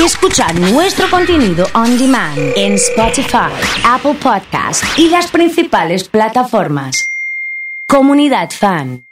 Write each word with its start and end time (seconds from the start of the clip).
y 0.00 0.04
escuchar 0.04 0.58
nuestro 0.58 1.10
contenido 1.10 1.66
on 1.74 1.98
demand 1.98 2.38
en 2.56 2.74
Spotify, 2.74 3.52
Apple 3.84 4.14
Podcast 4.14 4.82
y 4.96 5.08
las 5.08 5.30
principales 5.30 6.08
plataformas. 6.08 7.10
Comunidad 7.86 8.50
Fan. 8.50 9.04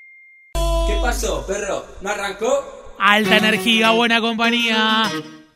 ¿Qué 0.55 0.99
pasó, 1.03 1.45
perro? 1.47 1.85
¿No 2.01 2.11
arrancó? 2.11 2.97
Alta 2.99 3.37
energía, 3.37 3.91
buena 3.91 4.21
compañía. 4.21 5.11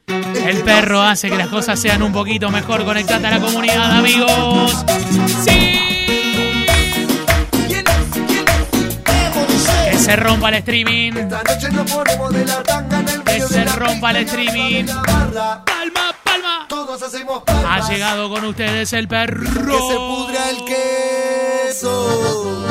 El 0.06 0.62
perro 0.64 1.00
hace 1.00 1.30
que 1.30 1.36
las 1.36 1.48
cosas 1.48 1.80
sean 1.80 2.02
un 2.02 2.12
poquito 2.12 2.50
mejor. 2.50 2.84
Conectate 2.84 3.26
a 3.26 3.30
la 3.30 3.40
comunidad, 3.40 3.90
amigos. 3.98 4.84
¡Sí! 5.44 5.71
Se 10.02 10.16
rompa 10.16 10.48
el 10.48 10.56
streaming. 10.56 11.12
Que 13.24 13.40
se 13.40 13.64
rompa 13.64 14.10
el 14.10 14.16
streaming. 14.16 14.86
Palma, 14.86 15.64
palma. 16.24 16.66
Todos 16.68 17.00
hacemos 17.02 17.44
Ha 17.46 17.88
llegado 17.88 18.28
con 18.28 18.44
ustedes 18.44 18.92
el 18.92 19.08
perro. 19.08 19.44
Que 19.44 19.78
se 19.78 19.94
pudra 19.94 20.50
el 20.50 20.64
queso. 20.64 22.66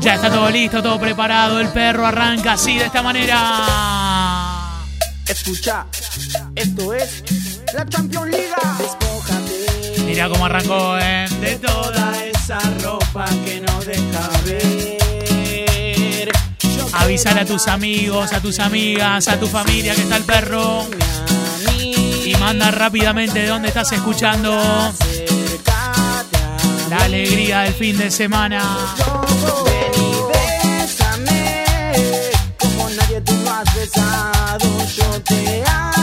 Ya 0.00 0.14
está 0.14 0.30
todo 0.30 0.48
listo, 0.50 0.80
todo 0.82 1.00
preparado. 1.00 1.58
El 1.58 1.68
perro 1.68 2.06
arranca 2.06 2.52
así, 2.52 2.76
de 2.78 2.84
esta 2.84 3.02
manera. 3.02 3.38
Escucha, 5.26 5.86
esto 6.54 6.92
es 6.92 7.24
la 7.74 7.86
Champions 7.86 8.26
Liga. 8.26 8.76
Despójate 8.78 9.66
Mira 10.04 10.28
cómo 10.28 10.44
arrancó, 10.46 10.96
¿eh? 10.98 11.26
De 11.40 11.56
toda 11.56 11.92
toda 11.92 12.24
esa 12.24 12.58
ropa 12.82 13.24
que 13.44 13.60
no 13.60 13.80
deja 13.80 14.30
ver. 14.44 14.97
Avisar 16.98 17.38
a 17.38 17.44
tus 17.44 17.68
amigos, 17.68 18.32
a 18.32 18.40
tus 18.40 18.58
amigas, 18.58 19.28
a 19.28 19.38
tu 19.38 19.46
familia 19.46 19.94
que 19.94 20.02
está 20.02 20.16
el 20.16 20.24
perro. 20.24 20.86
Y 22.24 22.34
manda 22.36 22.70
rápidamente 22.70 23.40
de 23.40 23.46
dónde 23.46 23.68
estás 23.68 23.92
escuchando 23.92 24.50
la 26.90 26.96
alegría 27.04 27.60
del 27.60 27.74
fin 27.74 27.96
de 27.96 28.10
semana. 28.10 28.62
Ven 29.64 29.92
como 32.58 32.88
nadie 32.90 33.20
te 33.20 33.32
has 33.48 33.74
besado. 33.74 34.68
Yo 34.96 35.22
te 35.22 35.62
amaré 35.66 35.97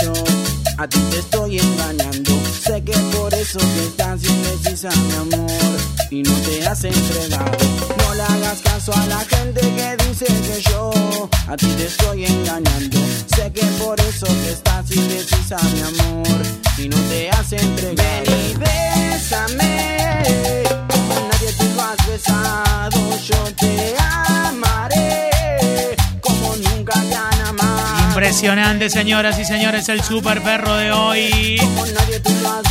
yo 0.00 0.12
a 0.78 0.88
ti 0.88 0.98
te 1.10 1.18
estoy 1.18 1.58
engañando. 1.58 2.32
Sé 2.66 2.82
que 2.82 2.96
por 3.16 3.32
eso 3.34 3.58
te 3.58 3.84
estás 3.84 4.24
indecisa, 4.24 4.90
mi 4.90 5.12
amor, 5.12 5.76
y 6.10 6.22
no 6.22 6.34
te 6.40 6.66
has 6.66 6.84
entregado. 6.84 7.56
No 7.98 8.14
le 8.14 8.22
hagas 8.22 8.60
caso 8.62 8.92
a 8.92 9.06
la 9.06 9.20
gente 9.20 9.60
que 9.60 9.96
dice 10.08 10.26
que 10.26 10.62
yo 10.70 10.90
a 11.46 11.56
ti 11.56 11.66
te 11.76 11.86
estoy 11.86 12.24
engañando. 12.24 12.98
Sé 13.34 13.52
que 13.52 13.66
por 13.82 14.00
eso 14.00 14.26
te 14.26 14.50
estás 14.52 14.90
indecisa, 14.90 15.56
mi 15.74 15.80
amor, 15.82 16.42
y 16.78 16.88
no 16.88 16.96
te 17.08 17.30
has 17.30 17.52
entregado. 17.52 18.24
Ven 18.26 18.50
y 18.50 18.54
bésame, 18.54 20.13
Impresionante, 28.24 28.88
señoras 28.88 29.38
y 29.38 29.44
señores, 29.44 29.86
el 29.90 30.02
super 30.02 30.40
perro 30.40 30.76
de 30.76 30.90
hoy. 30.90 31.58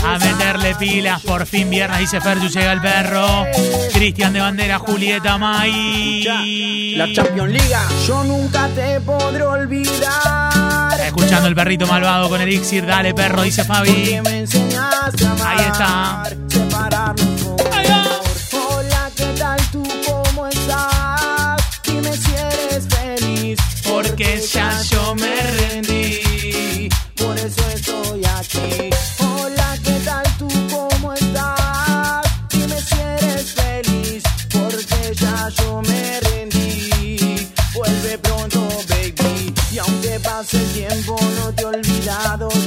A 0.04 0.18
meterle 0.18 0.74
pilas, 0.74 1.22
por 1.22 1.46
fin 1.46 1.70
viernes, 1.70 2.00
dice 2.00 2.20
Ferju, 2.20 2.48
llega 2.48 2.72
el 2.72 2.82
perro. 2.82 3.46
Cristian 3.94 4.34
de 4.34 4.40
Bandera, 4.40 4.80
Julieta 4.80 5.38
May. 5.38 6.96
La 6.98 7.14
Champions 7.14 7.52
Liga, 7.52 7.88
yo 8.08 8.24
nunca 8.24 8.68
te 8.70 9.00
podré 9.02 9.44
olvidar. 9.44 11.00
Escuchando 11.06 11.48
el 11.48 11.54
perrito 11.54 11.86
malvado 11.86 12.30
con 12.30 12.42
Elixir, 12.42 12.88
dale 12.88 13.14
perro, 13.14 13.44
dice 13.44 13.64
Fabi. 13.64 14.20
Ahí 15.46 15.66
está. 15.68 16.24
Te 42.14 42.63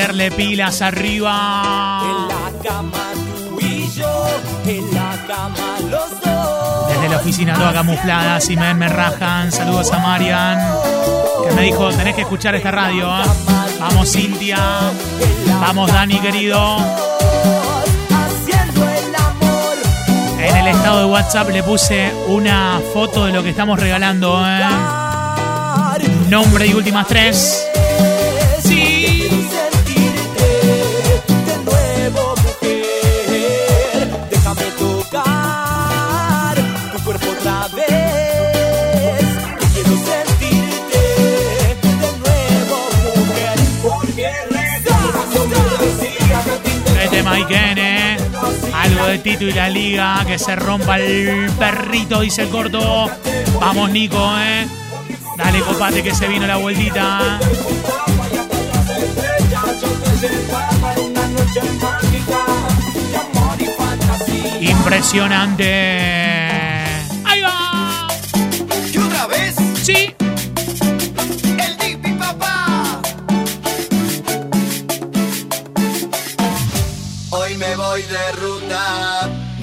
meterle 0.00 0.30
pilas 0.30 0.80
arriba. 0.80 2.00
En 2.02 2.28
la 2.28 2.62
cama 2.62 3.12
tú 3.14 3.58
y 3.60 3.90
yo, 3.90 4.26
en 4.64 4.94
la 4.94 5.26
cama 5.26 5.78
los 5.90 6.20
dos. 6.22 6.88
Desde 6.88 7.08
la 7.10 7.16
oficina 7.18 7.54
toda 7.54 7.72
camuflada, 7.74 8.40
si 8.40 8.56
me, 8.56 8.88
rajan. 8.88 9.52
Saludos 9.52 9.92
a 9.92 9.98
Marian, 9.98 10.58
que 11.46 11.54
me 11.54 11.62
dijo, 11.62 11.90
tenés 11.90 12.14
que 12.14 12.22
escuchar 12.22 12.54
esta 12.54 12.70
radio. 12.70 13.08
¿eh? 13.08 13.24
Vamos 13.78 14.10
Cintia, 14.10 14.58
vamos 15.60 15.92
Dani 15.92 16.18
querido. 16.18 16.78
En 20.38 20.56
el 20.56 20.68
estado 20.68 21.00
de 21.00 21.04
WhatsApp 21.04 21.50
le 21.50 21.62
puse 21.62 22.10
una 22.28 22.80
foto 22.94 23.26
de 23.26 23.32
lo 23.32 23.42
que 23.42 23.50
estamos 23.50 23.78
regalando. 23.78 24.42
¿eh? 24.46 24.66
Nombre 26.30 26.66
y 26.66 26.72
últimas 26.72 27.06
tres. 27.06 27.69
Maikene. 47.30 48.16
Algo 48.74 49.06
de 49.06 49.18
Tito 49.18 49.44
y 49.44 49.52
la 49.52 49.68
liga. 49.68 50.24
Que 50.26 50.38
se 50.38 50.56
rompa 50.56 50.98
el 50.98 51.50
perrito, 51.52 52.20
dice 52.20 52.42
el 52.42 52.48
corto. 52.48 53.08
Vamos 53.60 53.90
Nico, 53.90 54.36
eh. 54.38 54.66
Dale 55.36 55.60
copate 55.60 56.02
que 56.02 56.14
se 56.14 56.26
vino 56.26 56.46
la 56.46 56.56
vueltita. 56.56 57.38
Impresionante. 64.60 65.64
Ahí 67.24 67.40
va. 67.42 68.08
Y 68.92 68.98
otra 68.98 69.26
vez, 69.26 69.54
Sí. 69.82 70.14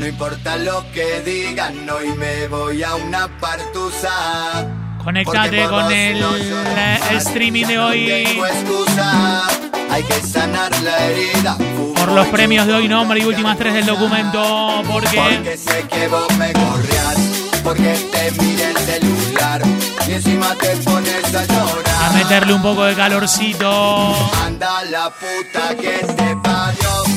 No 0.07 0.13
importa. 0.13 0.55
lo 0.57 0.85
que 0.93 1.21
digan, 1.21 1.89
hoy 1.89 2.07
me 2.17 2.47
voy 2.47 2.83
a 2.83 2.95
una 2.95 3.27
partusa. 3.39 4.65
Por 5.03 5.13
con 5.13 5.17
el 5.17 6.19
no 6.19 6.35
eh, 6.35 6.99
más. 7.13 7.27
streaming 7.27 7.65
de 7.65 7.79
hoy. 7.79 8.11
excusa, 8.11 9.47
hay 9.89 10.03
que 10.03 10.21
sanar 10.21 10.71
la 10.81 10.97
herida. 11.07 11.57
Por 11.95 12.11
los 12.11 12.27
premios 12.27 12.67
de 12.67 12.73
hoy, 12.73 12.87
nombre 12.87 13.19
y 13.19 13.25
últimas 13.25 13.57
tres 13.57 13.73
del 13.73 13.85
documento. 13.85 14.83
Porque 14.89 15.17
Porque 15.17 15.57
sé 15.57 15.85
que 15.89 16.07
vos 16.07 16.27
me 16.37 16.53
corrías, 16.53 17.17
porque 17.63 17.97
te 18.11 18.31
miré 18.41 18.71
el 18.71 18.77
celular 18.77 19.61
y 20.07 20.11
encima 20.11 20.55
te 20.55 20.75
pones 20.77 21.35
a 21.35 21.45
llorar. 21.45 22.03
a 22.03 22.09
meterle 22.13 22.53
un 22.53 22.61
poco 22.61 22.83
de 22.83 22.95
calorcito. 22.95 24.15
Anda 24.45 24.83
la 24.85 25.09
puta 25.09 25.75
que 25.75 26.05
te 26.05 26.35
parió. 26.43 27.16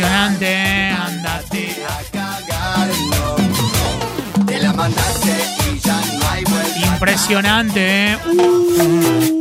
Impresionante, 0.00 0.56
andate. 0.88 1.76
a 1.86 2.02
cagar. 2.10 2.88
Impresionante. 6.84 8.16
Uh. 8.26 9.40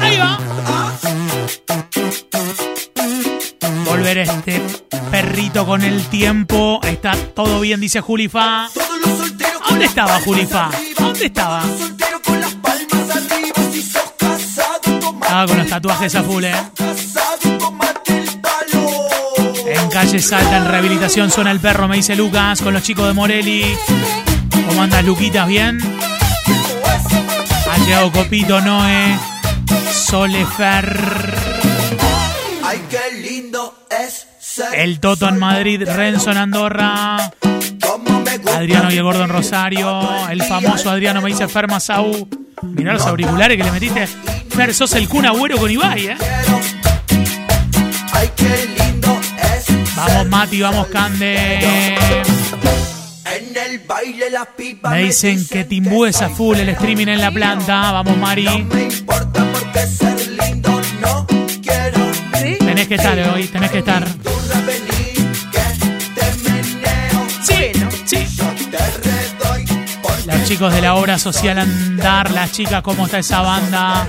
Ahí 0.00 0.18
va. 0.18 0.38
Volver 3.86 4.18
este 4.18 4.62
perrito 5.10 5.66
con 5.66 5.82
el 5.82 6.06
tiempo. 6.06 6.78
Está 6.84 7.16
todo 7.34 7.58
bien, 7.58 7.80
dice 7.80 8.00
Julifa. 8.00 8.68
¿Dónde 9.68 9.86
estaba 9.86 10.20
Julifa? 10.20 10.70
¿Dónde 10.96 11.26
estaba? 11.26 11.64
Estaba 15.20 15.46
con 15.46 15.58
los 15.58 15.68
tatuajes 15.68 16.14
a 16.14 16.22
full, 16.22 16.44
eh. 16.44 16.54
Calle 19.90 20.20
Salta, 20.20 20.56
en 20.56 20.66
rehabilitación, 20.66 21.30
suena 21.30 21.50
el 21.50 21.60
perro, 21.60 21.88
me 21.88 21.96
dice 21.96 22.14
Lucas, 22.16 22.62
con 22.62 22.72
los 22.72 22.82
chicos 22.82 23.06
de 23.06 23.12
Morelli. 23.12 23.64
¿Cómo 24.68 24.82
andas, 24.82 25.04
Luquitas? 25.04 25.46
¿Bien? 25.48 25.78
Ha 27.70 27.78
llegado 27.84 28.10
Copito, 28.12 28.60
Noé, 28.60 29.16
Solefer, 29.92 31.34
Ay, 32.64 32.80
qué 32.88 33.20
lindo 33.20 33.74
es 34.04 34.26
ser. 34.38 34.74
el 34.78 35.00
Toto 35.00 35.28
en 35.28 35.38
Madrid, 35.38 35.82
Renzo 35.86 36.30
en 36.30 36.38
Andorra, 36.38 37.16
Adriano 38.54 38.92
y 38.92 38.96
el 38.96 39.02
Gordo 39.02 39.24
en 39.24 39.30
Rosario, 39.30 40.28
el 40.30 40.42
famoso 40.42 40.90
Adriano 40.90 41.20
me 41.20 41.30
dice 41.30 41.48
Ferma 41.48 41.80
Sau. 41.80 42.28
Mirá 42.62 42.92
los 42.92 43.06
auriculares 43.06 43.56
que 43.56 43.64
le 43.64 43.72
metiste. 43.72 44.06
Fer, 44.50 44.74
sos 44.74 44.92
el 44.94 45.08
Kun 45.08 45.24
Agüero 45.26 45.56
con 45.56 45.70
Ibai, 45.70 46.08
¿eh? 46.08 46.16
Ay, 48.12 48.30
qué 48.36 48.68
lindo 48.78 48.99
Vamos. 50.00 50.28
Mati, 50.28 50.60
vamos, 50.62 50.86
Cande. 50.88 51.94
En 53.26 53.56
el 53.56 53.78
baile 53.86 54.30
las 54.30 54.46
pipas 54.56 54.92
Me 54.92 55.04
dicen 55.04 55.46
que 55.46 55.64
Timbú 55.64 56.04
es 56.06 56.20
a 56.22 56.30
full 56.30 56.56
el 56.56 56.70
streaming 56.70 57.08
en 57.08 57.20
la 57.20 57.30
planta. 57.30 57.92
Vamos, 57.92 58.16
Mari. 58.16 58.44
No 58.44 58.58
me 58.74 58.84
importa 58.84 59.44
porque 59.52 59.86
ser 59.86 60.28
lindo 60.28 60.80
no 61.00 61.26
quiero. 61.62 62.10
Tenés 62.58 62.88
que 62.88 62.94
estar 62.94 63.18
hoy, 63.34 63.46
tenés 63.48 63.70
que 63.70 63.78
estar. 63.78 64.08
Sí, 67.42 67.72
sí. 68.06 68.26
Los 70.26 70.44
chicos 70.48 70.74
de 70.74 70.80
la 70.80 70.94
obra 70.94 71.18
social 71.18 71.58
Andar, 71.58 72.30
las 72.30 72.52
chicas, 72.52 72.82
¿cómo 72.82 73.04
está 73.04 73.18
esa 73.18 73.42
banda? 73.42 74.08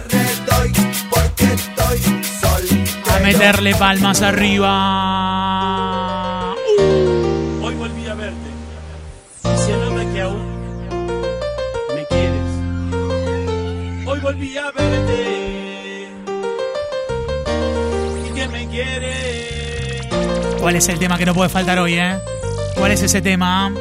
A 3.13 3.19
meterle 3.19 3.75
palmas 3.75 4.21
arriba. 4.21 5.40
¿Cuál 20.59 20.75
es 20.75 20.88
el 20.88 21.00
tema 21.00 21.18
que 21.18 21.25
no 21.25 21.33
puede 21.33 21.50
faltar 21.50 21.79
hoy, 21.79 21.95
eh? 21.95 22.18
¿Cuál 22.77 22.91
es 22.91 23.01
ese 23.01 23.21
tema? 23.21 23.73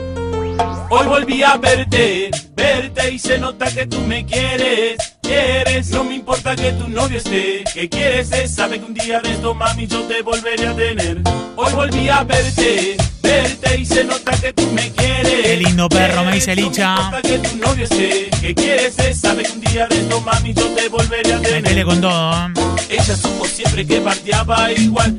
Hoy 0.88 1.06
volví 1.06 1.42
a 1.42 1.56
verte, 1.56 2.30
verte 2.56 3.12
y 3.12 3.18
se 3.18 3.38
nota 3.38 3.70
que 3.70 3.86
tú 3.86 4.00
me 4.00 4.24
quieres. 4.26 5.09
Quieres, 5.30 5.90
no 5.90 6.02
me 6.02 6.16
importa 6.16 6.56
que 6.56 6.72
tu 6.72 6.88
novio 6.88 7.18
esté. 7.18 7.62
Que 7.72 7.88
quieres 7.88 8.32
es, 8.32 8.52
sabe 8.52 8.80
que 8.80 8.86
un 8.86 8.94
día 8.94 9.20
de 9.20 9.30
esto, 9.30 9.54
mami, 9.54 9.86
yo 9.86 10.02
te 10.02 10.22
volveré 10.22 10.66
a 10.66 10.74
tener. 10.74 11.18
Hoy 11.54 11.72
volví 11.72 12.08
a 12.08 12.24
verte, 12.24 12.96
verte 13.22 13.78
y 13.78 13.86
se 13.86 14.02
nota 14.02 14.32
que 14.32 14.52
tú 14.52 14.66
me 14.72 14.90
quieres. 14.90 15.46
Qué 15.46 15.56
lindo 15.58 15.88
perro, 15.88 16.24
me 16.24 16.32
dice 16.32 16.56
Licha. 16.56 16.96
No 16.96 16.96
me 16.96 17.18
importa 17.18 17.28
que 17.28 17.38
tu 17.48 17.56
novio 17.58 17.84
esté. 17.84 18.28
Que 18.40 18.54
quieres 18.56 18.98
es, 18.98 19.20
sabe 19.20 19.44
que 19.44 19.52
un 19.52 19.60
día 19.60 19.86
de 19.86 20.00
esto, 20.00 20.20
mami, 20.20 20.52
yo 20.52 20.66
te 20.70 20.88
volveré 20.88 21.32
a 21.32 21.40
tener. 21.40 21.84
con 21.84 22.00
todo, 22.00 22.32
¿eh? 22.32 22.52
Ella 22.88 23.16
supo 23.16 23.44
siempre 23.44 23.86
que 23.86 24.00
parteaba 24.00 24.72
igual. 24.72 25.16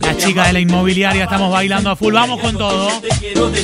La 0.00 0.16
chica 0.16 0.46
de 0.46 0.52
la 0.54 0.60
inmobiliaria, 0.60 1.24
estamos 1.24 1.52
bailando 1.52 1.90
a 1.90 1.96
full. 1.96 2.14
Vamos 2.14 2.40
con 2.40 2.56
todo. 2.56 2.88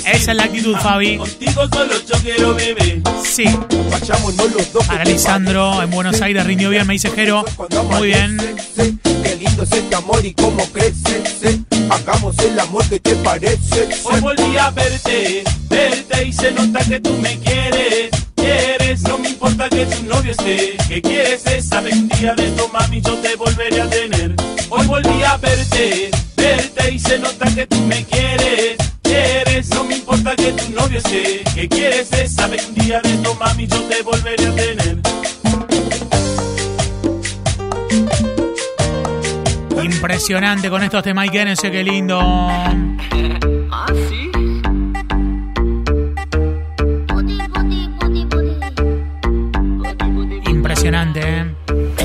Esa 0.06 0.31
es 0.31 0.37
la 0.37 0.45
actitud, 0.45 0.77
Fabi. 0.77 1.19
Contigo 1.19 1.69
solo 1.73 1.95
yo 2.06 2.15
quiero 2.23 2.55
beber. 2.55 3.03
Sí. 3.25 3.45
Vayámonos 3.91 4.53
los 4.53 4.73
dos. 4.73 4.87
Para 4.87 5.05
Lisandro, 5.05 5.83
en 5.83 5.91
Buenos 5.91 6.21
Aires 6.21 6.45
rindió 6.45 6.71
bien, 6.71 6.87
me 6.87 6.95
dice 6.95 7.11
Jero. 7.11 7.45
Muy 7.91 8.09
bien. 8.09 8.37
Qué 8.77 9.37
lindo 9.37 9.62
es 9.62 9.73
este 9.73 9.95
amor 9.95 10.25
y 10.25 10.35
cómo 10.35 10.65
crece. 10.73 11.61
Hagamos 11.91 12.39
el 12.39 12.59
amor 12.61 12.89
que 12.89 13.00
te 13.00 13.17
parece. 13.17 13.89
Hoy 14.05 14.21
volví 14.21 14.56
a 14.56 14.71
verte, 14.71 15.43
verte 15.69 16.29
y 16.29 16.33
se 16.33 16.53
nota 16.53 16.81
que 16.81 17.00
tú 17.00 17.12
me 17.21 17.39
quieres. 17.39 18.11
Quieres, 18.37 19.03
no 19.03 19.19
me 19.19 19.31
importa 19.31 19.69
que 19.69 19.85
tu 19.87 20.05
novio 20.05 20.31
esté. 20.31 20.77
Que 20.89 21.03
quieres 21.03 21.45
es, 21.47 21.69
sabe 21.69 21.91
que 21.91 21.97
un 21.97 22.09
día 22.09 22.35
de 22.35 22.49
esto, 22.49 22.69
mami, 22.73 23.00
yo 23.00 23.15
te 23.17 23.35
volveré 23.37 23.81
a 23.81 23.91
tener. 23.91 24.57
Hoy 24.70 24.87
volví 24.87 25.23
a 25.23 25.37
verte, 25.38 26.11
verte 26.37 26.93
y 26.93 26.99
se 26.99 27.19
nota 27.19 27.47
que 27.55 27.67
tú 27.67 27.76
me 27.87 28.05
quieres. 28.05 28.76
Quieres, 29.03 29.70
no 29.70 29.85
me 29.85 29.97
importa 29.97 30.37
que 30.37 30.53
tu 30.53 30.73
novio 30.73 30.99
esté. 30.99 31.43
Que 31.55 31.69
quieres 31.69 32.12
es, 32.12 32.35
sabe 32.35 32.59
que 32.59 32.67
un 32.67 32.75
día 32.75 33.00
de 33.00 33.15
esto, 33.15 33.35
mami, 33.37 33.67
yo 33.67 33.81
te 33.82 34.03
volveré 34.03 34.47
a 34.47 34.55
tener. 34.55 34.99
Impresionante 39.83 40.69
con 40.69 40.83
estos 40.83 41.02
temas 41.02 41.26
Mike 41.31 41.57
sé 41.57 41.71
qué 41.71 41.83
lindo. 41.83 42.21
Impresionante, 50.47 51.21
¿eh? 51.21 51.27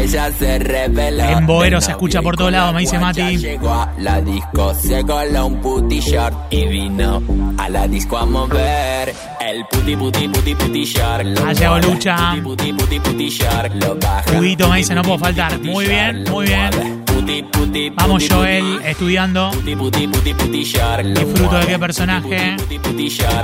Ella 0.04 0.30
se 0.38 0.60
reveló. 0.60 1.24
En 1.24 1.46
Boero 1.46 1.80
se 1.80 1.92
escucha 1.92 2.22
por 2.22 2.36
todos 2.36 2.52
lados, 2.52 2.68
la 2.68 2.74
me 2.74 2.82
dice 2.82 3.00
Mati. 3.00 3.38
Llegó 3.38 3.72
a 3.72 3.94
la 4.00 4.20
disco, 4.20 4.74
se 4.74 5.02
coló 5.06 5.46
un 5.46 5.62
puti 5.62 6.02
short 6.02 6.36
y 6.52 6.68
vino 6.68 7.24
a 7.58 7.70
la 7.70 7.88
disco 7.88 8.18
a 8.18 8.26
mover. 8.26 9.14
El 9.40 9.66
puti 9.72 9.96
puti 9.96 10.28
puti 10.28 10.56
puti 10.56 10.84
short. 10.84 11.40
Ha 11.40 11.54
llegado. 11.54 11.80
Lucha. 11.80 12.36
Puti 12.44 12.74
puti 12.74 13.00
puti 13.00 13.30
short. 13.30 13.74
Lo 13.76 13.96
baja. 13.96 14.24
Juguito 14.36 14.68
me 14.68 14.78
dice, 14.80 14.94
no 14.94 15.04
puedo 15.04 15.20
faltar. 15.20 15.58
Muy 15.62 15.88
bien, 15.88 16.26
muy 16.30 16.48
bien. 16.48 17.04
Vamos 17.96 18.28
Joel, 18.30 18.82
estudiando. 18.84 19.52
Puti, 19.52 19.76
puti, 19.78 20.08
puti, 20.08 20.34
puti, 20.34 20.64
short, 20.66 21.06
lo 21.06 21.22
¿Y 21.22 21.26
fruto 21.34 21.58
de 21.60 21.66
qué 21.68 21.80
personaje? 21.80 22.58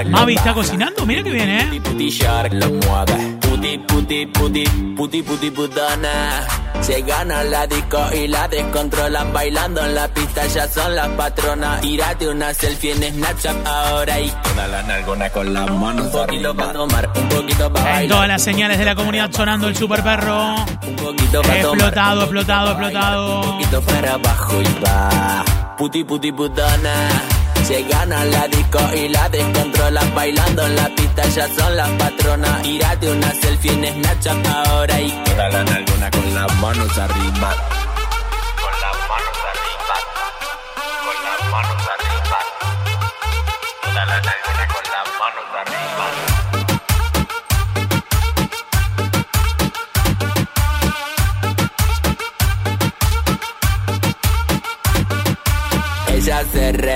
Lo 0.04 0.10
Mavi 0.10 0.36
está 0.36 0.54
cocinando, 0.54 1.06
mira 1.06 1.24
que 1.24 1.32
bien, 1.32 1.50
¿eh? 1.50 3.39
Puti. 3.60 3.78
Puti 3.90 4.26
puti 4.26 4.64
puti 4.96 5.22
puti 5.22 5.52
putana. 5.52 6.48
Se 6.82 7.02
gana 7.02 7.44
la 7.44 7.68
disco 7.68 8.00
y 8.14 8.28
la 8.28 8.48
descontrolan 8.48 9.34
bailando 9.34 9.86
en 9.86 9.96
la 9.96 10.08
pista 10.08 10.46
ya 10.48 10.68
son 10.68 10.96
las 10.96 11.08
patronas. 11.10 11.82
Tírate 11.82 12.28
una 12.28 12.54
selfie 12.54 12.94
en 12.94 13.14
Snapchat 13.14 13.68
ahora 13.68 14.20
y 14.20 14.32
toda 14.44 14.68
la 14.68 14.82
nalgona 14.84 15.30
con 15.30 15.54
las 15.54 15.70
manos 15.72 16.06
un 16.06 16.12
poquito 16.12 16.56
para 16.56 16.74
tomar, 16.74 17.10
un 17.16 17.30
poquito 17.30 17.74
para 17.74 17.90
En 17.90 17.96
bailar, 17.96 18.16
todas 18.16 18.28
las 18.30 18.42
señales 18.42 18.80
de 18.80 18.86
la 18.86 18.96
comunidad 18.96 19.32
sonando 19.32 19.68
el 19.68 19.76
super 19.76 20.02
perro. 20.04 20.56
un 20.88 20.96
poquito 20.96 21.42
para 21.42 21.60
Explotado, 21.60 22.22
explotado, 22.22 22.72
explotado. 22.72 23.42
Un 23.42 23.52
poquito 23.52 23.82
para 23.82 24.14
abajo 24.14 24.62
y 24.62 24.84
va. 24.84 25.46
Puti 25.78 26.04
puti 26.04 26.32
putana. 26.32 27.39
Se 27.70 27.84
gana 27.84 28.26
la 28.26 28.48
disco 28.48 28.80
y 28.96 29.10
la 29.10 29.30
descontrolan 29.30 30.16
bailando 30.16 30.66
en 30.66 30.76
la 30.76 30.90
pista 30.96 31.22
ya 31.30 31.48
son 31.56 31.78
las 31.78 31.88
patronas. 32.02 32.64
Tírate 32.64 33.12
una 33.12 33.32
selfie 33.32 33.74
en 33.74 33.94
Snapchat 33.94 34.48
ahora 34.48 35.00
y 35.00 35.12
toda 35.12 35.50
la 35.50 35.64
nalgona 35.64 36.10
con 36.10 36.34
las 36.34 36.56
manos 36.56 36.98
arriba. 36.98 37.56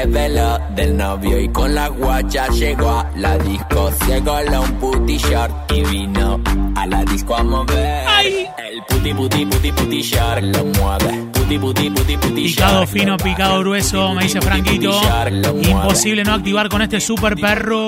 Se 0.03 0.74
del 0.75 0.98
novio 0.98 1.39
y 1.39 1.50
con 1.50 1.74
la 1.74 1.88
guacha 1.88 2.48
llegó 2.50 2.89
a 2.89 3.10
la 3.15 3.38
disco. 3.38 3.91
Se 4.05 4.22
coló 4.22 4.62
un 4.62 4.79
puti 4.79 5.17
short 5.17 5.72
y 5.72 5.81
vino 5.83 6.41
a 6.75 6.86
la 6.88 7.03
disco 7.05 7.36
a 7.36 7.43
mover. 7.43 8.05
El 8.25 8.83
puti 8.88 9.13
puti 9.13 9.45
puti 9.45 9.72
puti 9.72 10.01
short 10.01 10.41
lo 10.41 10.65
mueve. 10.65 11.29
Puti 11.33 11.57
puti 11.57 11.89
puti 11.89 12.17
puti 12.17 12.43
Picado 12.43 12.79
short 12.79 12.89
fino, 12.89 13.12
lo 13.12 13.17
picado 13.17 13.60
grueso, 13.60 14.13
me 14.13 14.24
dice 14.24 14.39
Puti, 14.39 14.62
puti, 14.62 14.89
Franquito. 14.89 15.69
Imposible 15.69 16.24
no 16.24 16.33
activar 16.33 16.69
con 16.69 16.81
este 16.81 17.00
super 17.00 17.36
perro. 17.36 17.88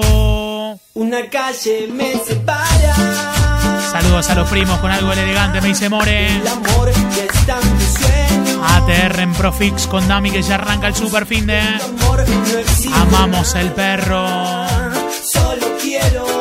Una 0.94 1.30
calle 1.30 1.88
me 1.92 2.14
separa. 2.26 2.96
Saludos 3.92 4.30
a 4.30 4.36
los 4.36 4.50
primos 4.50 4.78
con 4.80 4.92
algo 4.92 5.12
elegante, 5.12 5.62
me 5.62 5.68
dice 5.70 5.90
More. 5.90 6.28
El 6.28 6.48
amor 6.48 6.92
que. 6.92 7.75
ATR 8.68 9.20
en 9.20 9.34
Profix 9.34 9.88
con 9.88 10.08
Dami 10.08 10.32
que 10.32 10.42
ya 10.42 10.56
arranca 10.56 10.88
el 10.88 10.96
super 10.96 11.26
fin 11.26 11.48
de. 11.48 11.62
Amamos 12.94 13.56
el 13.56 13.72
perro. 13.72 14.26
Solo 15.24 15.78
quiero 15.82 16.35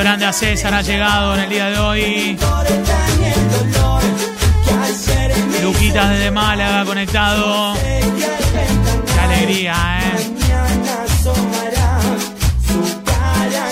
abrazo 0.00 0.26
a 0.26 0.32
César, 0.32 0.74
ha 0.74 0.80
llegado 0.80 1.34
en 1.34 1.40
el 1.40 1.50
día 1.50 1.68
de 1.70 1.78
hoy. 1.78 2.38
Luquitas 5.62 6.10
desde 6.10 6.30
Málaga 6.30 6.84
conectado. 6.84 7.74
Qué 7.74 9.20
alegría, 9.20 9.74
¿eh? 10.00 10.30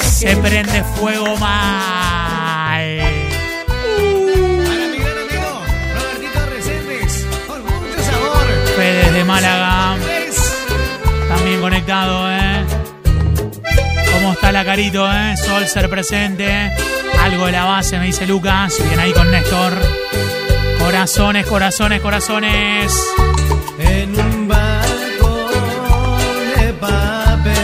Se 0.03 0.37
prende 0.37 0.85
fuego 0.97 1.37
mal. 1.39 3.01
Desde 8.77 9.25
Málaga. 9.25 9.97
También 11.29 11.61
conectado, 11.61 12.31
¿eh? 12.31 12.60
¿Cómo 14.21 14.35
está 14.35 14.53
la 14.53 14.63
carito, 14.67 15.11
eh? 15.11 15.35
Sol 15.35 15.67
ser 15.67 15.89
presente. 15.89 16.71
Algo 17.23 17.47
de 17.47 17.53
la 17.53 17.65
base, 17.65 17.99
me 17.99 18.05
dice 18.05 18.27
Lucas. 18.27 18.75
Bien 18.87 19.01
ahí 19.01 19.15
con 19.15 19.31
Néstor. 19.31 19.73
Corazones, 20.79 21.47
corazones, 21.47 22.03
corazones. 22.03 22.93
en 23.79 24.21
un 24.21 24.47
barco 24.47 25.49
de 26.55 26.73
papel. 26.75 27.55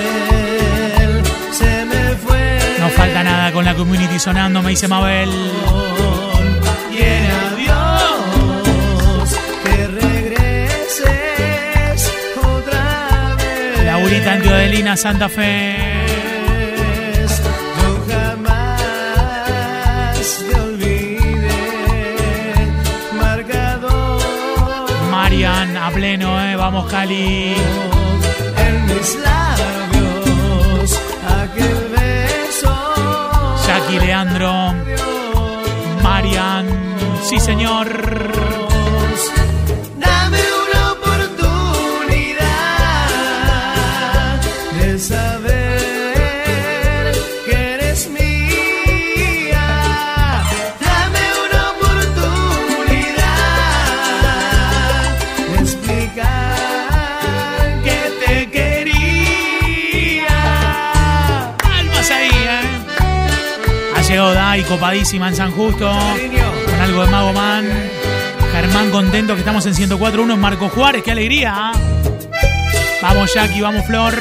Se 1.52 1.84
me 1.84 2.16
fue. 2.24 2.58
No 2.80 2.88
falta 2.88 3.22
nada 3.22 3.52
con 3.52 3.66
la 3.66 3.74
community 3.74 4.18
sonando, 4.18 4.62
me 4.62 4.70
dice 4.70 4.88
Mabel. 4.88 5.28
Y 6.90 7.02
en 7.02 7.26
adiós, 7.50 8.64
que 9.62 9.88
regreses 9.88 11.04
otra 12.34 13.34
vez. 13.36 13.84
Laurita 13.84 14.36
en 14.36 14.42
Teodelina, 14.42 14.96
Santa 14.96 15.28
Fe. 15.28 15.95
Vamos, 26.66 26.90
Cali. 26.90 27.54
en 28.56 28.86
mis 28.86 29.18
labios, 29.20 31.00
aquel 31.40 31.78
beso. 31.94 32.74
Jackie 33.64 34.00
Leandro. 34.00 34.74
Marian. 36.02 36.66
Sí, 37.22 37.38
señor. 37.38 38.65
Copadísima 64.64 65.28
en 65.28 65.36
San 65.36 65.52
Justo. 65.52 65.90
Con 66.66 66.80
algo 66.80 67.04
de 67.04 67.10
Mago 67.10 67.32
Man. 67.32 67.66
Germán 68.52 68.90
contento 68.90 69.34
que 69.34 69.40
estamos 69.40 69.66
en 69.66 69.74
104.1 69.74 70.36
Marco 70.36 70.68
Juárez, 70.68 71.02
qué 71.02 71.12
alegría. 71.12 71.52
¿ah? 71.54 71.72
Vamos 73.02 73.34
Jackie, 73.34 73.60
vamos 73.60 73.84
Flor. 73.86 74.14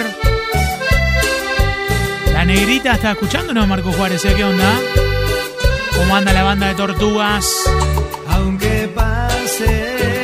La 2.34 2.44
negrita 2.44 2.94
está 2.94 3.12
escuchándonos 3.12 3.68
Marco 3.68 3.92
Juárez, 3.94 4.26
¿eh? 4.26 4.34
¿qué 4.36 4.44
onda? 4.44 4.74
¿Cómo 5.96 6.16
anda 6.16 6.34
la 6.34 6.44
banda 6.44 6.68
de 6.68 6.76
tortugas? 6.76 7.48
Aunque 8.28 8.90
pasen 8.94 10.15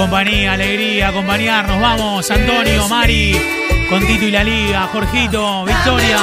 compañía, 0.00 0.54
alegría, 0.54 1.08
acompañarnos. 1.08 1.78
Vamos, 1.78 2.30
Antonio, 2.30 2.88
Mari, 2.88 3.36
con 3.90 4.06
Tito 4.06 4.24
y 4.24 4.30
la 4.30 4.42
Liga, 4.42 4.88
Jorgito, 4.90 5.66
Victoria. 5.66 6.18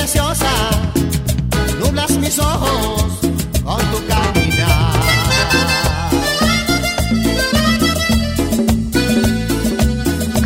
Preciosa, 0.00 0.50
nublas 1.78 2.10
mis 2.12 2.38
ojos 2.38 3.04
con 3.62 3.80
tu 3.90 4.06
caminar. 4.08 5.00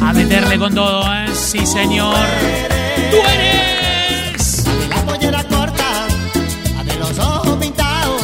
A 0.03 0.13
meterle 0.13 0.59
con 0.59 0.75
todo, 0.75 1.05
¿eh? 1.15 1.27
Sí, 1.35 1.65
señor. 1.65 2.17
¡Tú 3.13 3.17
eres! 3.17 4.65
La 4.67 4.75
de 4.75 4.89
la 4.89 5.07
pollera 5.07 5.45
corta, 5.45 5.91
la 6.75 6.85
de 6.85 6.99
los 6.99 7.17
ojos 7.21 7.57
pintados, 7.59 8.23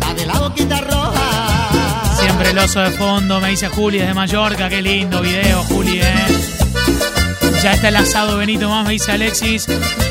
la 0.00 0.14
de 0.14 0.26
la 0.26 0.38
boquita 0.40 0.80
roja. 0.80 2.16
Siempre 2.18 2.50
el 2.50 2.58
oso 2.58 2.80
de 2.80 2.90
fondo, 2.90 3.40
me 3.40 3.50
dice 3.50 3.68
Juli 3.68 3.98
desde 3.98 4.14
Mallorca. 4.14 4.68
Qué 4.68 4.82
lindo 4.82 5.20
video, 5.20 5.62
Juli, 5.68 6.00
¿eh? 6.00 6.41
Ya 7.62 7.74
está 7.74 7.90
el 7.90 7.96
asado 7.96 8.38
Benito 8.38 8.68
más, 8.68 8.84
me 8.84 8.94
dice 8.94 9.12
Alexis. 9.12 9.68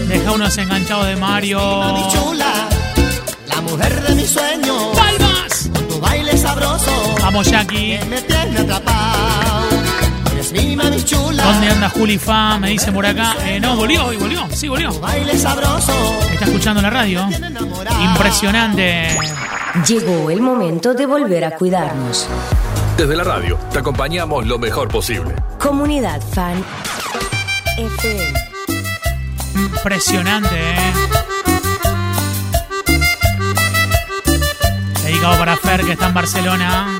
Deja 0.07 0.31
unos 0.31 0.57
enganchados 0.57 1.05
de 1.05 1.17
Mario. 1.17 1.59
Mi 1.93 2.07
chula, 2.07 2.69
la 3.49 3.61
mujer 3.61 4.01
de 4.03 4.15
mis 4.15 4.29
sueños. 4.29 4.95
¡Palmas! 4.95 5.69
Con 5.73 5.87
tu 5.89 5.99
baile 5.99 6.37
sabroso. 6.37 6.91
Vamos, 7.21 7.51
Jackie. 7.51 7.99
Que 7.99 8.05
me 8.05 8.21
tiene 8.21 8.57
atrapado. 8.57 9.67
Eres 10.31 10.53
mi 10.53 10.77
mami 10.77 11.03
chula. 11.03 11.43
¿Dónde 11.43 11.69
anda 11.71 11.89
Juli 11.89 12.17
Fa? 12.17 12.57
Me 12.57 12.69
dice 12.69 12.89
por 12.93 13.05
acá. 13.05 13.35
Eh, 13.43 13.59
no, 13.59 13.75
volvió, 13.75 14.13
y 14.13 14.15
volvió. 14.15 14.47
Sí, 14.53 14.69
volvió. 14.69 14.97
Baile 15.01 15.37
sabroso. 15.37 15.91
Está 16.31 16.45
escuchando 16.45 16.81
la 16.81 16.89
radio. 16.89 17.27
Impresionante. 18.01 19.09
Llegó 19.85 20.29
el 20.29 20.39
momento 20.39 20.93
de 20.93 21.05
volver 21.05 21.43
a 21.43 21.51
cuidarnos. 21.57 22.29
Desde 22.95 23.15
la 23.15 23.25
radio 23.25 23.57
te 23.73 23.79
acompañamos 23.79 24.45
lo 24.47 24.57
mejor 24.57 24.87
posible. 24.87 25.33
Comunidad 25.57 26.21
Fan 26.33 26.63
FM. 27.77 28.33
Impresionante, 29.55 30.55
eh. 30.55 30.93
Dedicado 35.03 35.37
para 35.37 35.57
Fer, 35.57 35.83
que 35.85 35.93
está 35.93 36.07
en 36.07 36.13
Barcelona. 36.13 36.99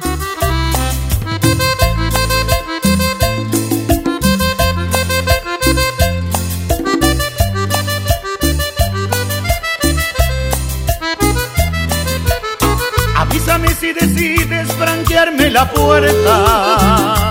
Avísame 13.16 13.70
si 13.76 13.94
decides 13.94 14.72
franquearme 14.74 15.50
la 15.52 15.70
puerta. 15.70 17.31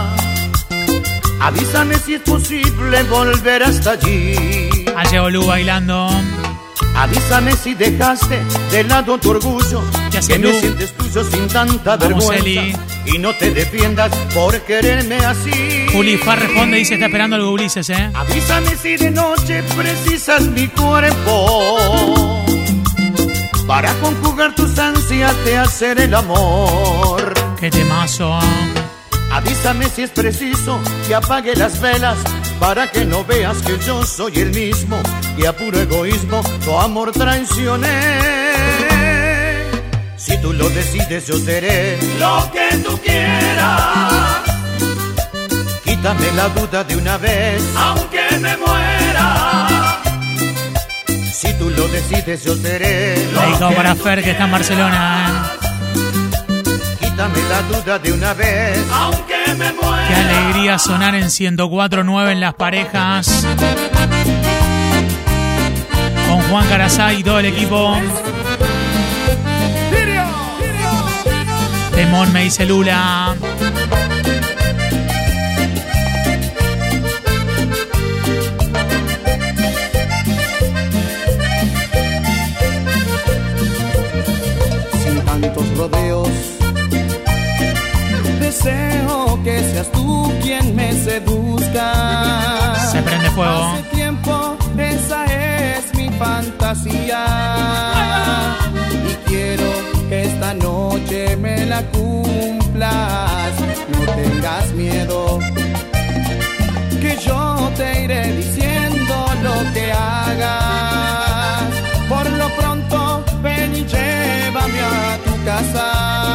Avísame 1.41 1.99
si 1.99 2.15
es 2.15 2.21
posible 2.23 3.03
volver 3.05 3.63
hasta 3.63 3.93
allí. 3.93 4.85
Allá 4.97 5.23
Olú 5.23 5.47
bailando. 5.47 6.11
Avísame 6.95 7.53
si 7.57 7.75
dejaste 7.75 8.41
de 8.71 8.85
lado 8.85 9.17
tu 9.19 9.31
orgullo. 9.31 9.83
¿Qué 10.11 10.19
hace, 10.19 10.35
que 10.35 10.39
me 10.39 10.61
sientes 10.61 10.93
tuyo 10.93 11.25
sin 11.25 11.49
tanta 11.49 11.97
Vamos, 11.97 12.29
vergüenza. 12.29 12.63
Eli. 12.63 12.77
Y 13.07 13.19
no 13.19 13.35
te 13.37 13.51
defiendas 13.53 14.15
por 14.35 14.61
quererme 14.63 15.17
así. 15.17 15.87
Juli 15.93 16.19
Fa 16.19 16.37
responde 16.37 16.77
y 16.77 16.81
dice 16.81 16.95
está 16.95 17.07
esperando 17.07 17.37
algo 17.37 17.53
Ulises, 17.53 17.89
eh. 17.89 18.11
Avísame 18.13 18.77
si 18.77 18.97
de 18.97 19.11
noche 19.11 19.63
precisas 19.77 20.43
mi 20.43 20.69
cuerpo 20.69 22.45
para 23.67 23.95
conjugar 23.95 24.55
tus 24.55 24.79
ansias 24.79 25.35
de 25.45 25.57
hacer 25.57 26.01
el 26.01 26.15
amor. 26.15 27.33
Qué 27.59 27.71
temazo. 27.71 28.39
Avísame 29.31 29.89
si 29.89 30.03
es 30.03 30.11
preciso 30.11 30.81
que 31.07 31.15
apague 31.15 31.55
las 31.55 31.81
velas 31.81 32.19
para 32.59 32.91
que 32.91 33.05
no 33.05 33.25
veas 33.25 33.59
que 33.59 33.79
yo 33.79 34.05
soy 34.05 34.33
el 34.37 34.51
mismo 34.51 35.01
y 35.37 35.47
a 35.47 35.57
puro 35.57 35.79
egoísmo 35.81 36.43
tu 36.65 36.79
amor 36.79 37.13
traicioné. 37.13 38.41
Si 40.17 40.37
tú 40.39 40.53
lo 40.53 40.69
decides 40.69 41.27
yo 41.27 41.39
seré 41.39 41.99
lo 42.19 42.51
que 42.53 42.77
tú 42.79 42.99
quieras. 42.99 44.13
Quítame 45.85 46.33
la 46.33 46.49
duda 46.49 46.85
de 46.85 46.97
una 46.97 47.17
vez, 47.17 47.63
aunque 47.77 48.23
me 48.41 48.57
muera. 48.57 50.01
Si 51.33 51.53
tú 51.55 51.71
lo 51.71 51.89
decides 51.89 52.45
yo 52.45 52.55
seré 52.57 53.17
lo 53.33 53.69
que 53.69 53.75
para 53.75 53.95
Fer, 53.95 54.23
que 54.23 54.33
está 54.33 54.45
en 54.45 54.51
Barcelona. 54.53 55.60
Quítame 57.21 57.49
la 57.51 57.63
duda 57.65 57.99
de 57.99 58.13
una 58.13 58.33
vez, 58.33 58.79
aunque 58.91 59.55
me 59.55 59.71
muera. 59.75 60.09
Qué 60.09 60.15
alegría 60.15 60.79
sonar 60.79 61.15
en 61.15 61.25
104.9 61.25 62.33
en 62.33 62.41
las 62.41 62.55
parejas. 62.55 63.47
Con 66.27 66.41
Juan 66.49 66.67
Carazá 66.67 67.13
y 67.13 67.23
todo 67.23 67.41
el 67.41 67.45
equipo. 67.45 67.95
Temón 71.95 72.33
me 72.33 72.45
dice 72.45 72.65
Lula. 72.65 73.37
Deseo 88.51 89.41
que 89.45 89.61
seas 89.61 89.93
tú 89.93 90.29
quien 90.43 90.75
me 90.75 90.93
seduzca. 90.93 92.75
Se 92.91 93.01
prende 93.01 93.31
fuego. 93.31 93.63
Hace 93.63 93.83
tiempo 93.95 94.57
esa 94.77 95.25
es 95.27 95.95
mi 95.95 96.09
fantasía. 96.19 97.27
Y 99.09 99.15
quiero 99.29 99.71
que 100.09 100.25
esta 100.25 100.53
noche 100.55 101.37
me 101.37 101.65
la 101.67 101.81
cumplas. 101.93 103.53
No 103.93 104.13
tengas 104.15 104.73
miedo. 104.73 105.39
Que 107.01 107.17
yo 107.25 107.71
te 107.77 108.03
iré 108.03 108.33
diciendo 108.33 109.15
lo 109.45 109.73
que 109.73 109.93
hagas. 109.93 111.71
Por 112.09 112.29
lo 112.31 112.49
pronto, 112.57 113.25
ven 113.43 113.77
y 113.77 113.85
llévame 113.85 114.81
a 114.81 115.19
tu 115.25 115.45
casa. 115.45 116.30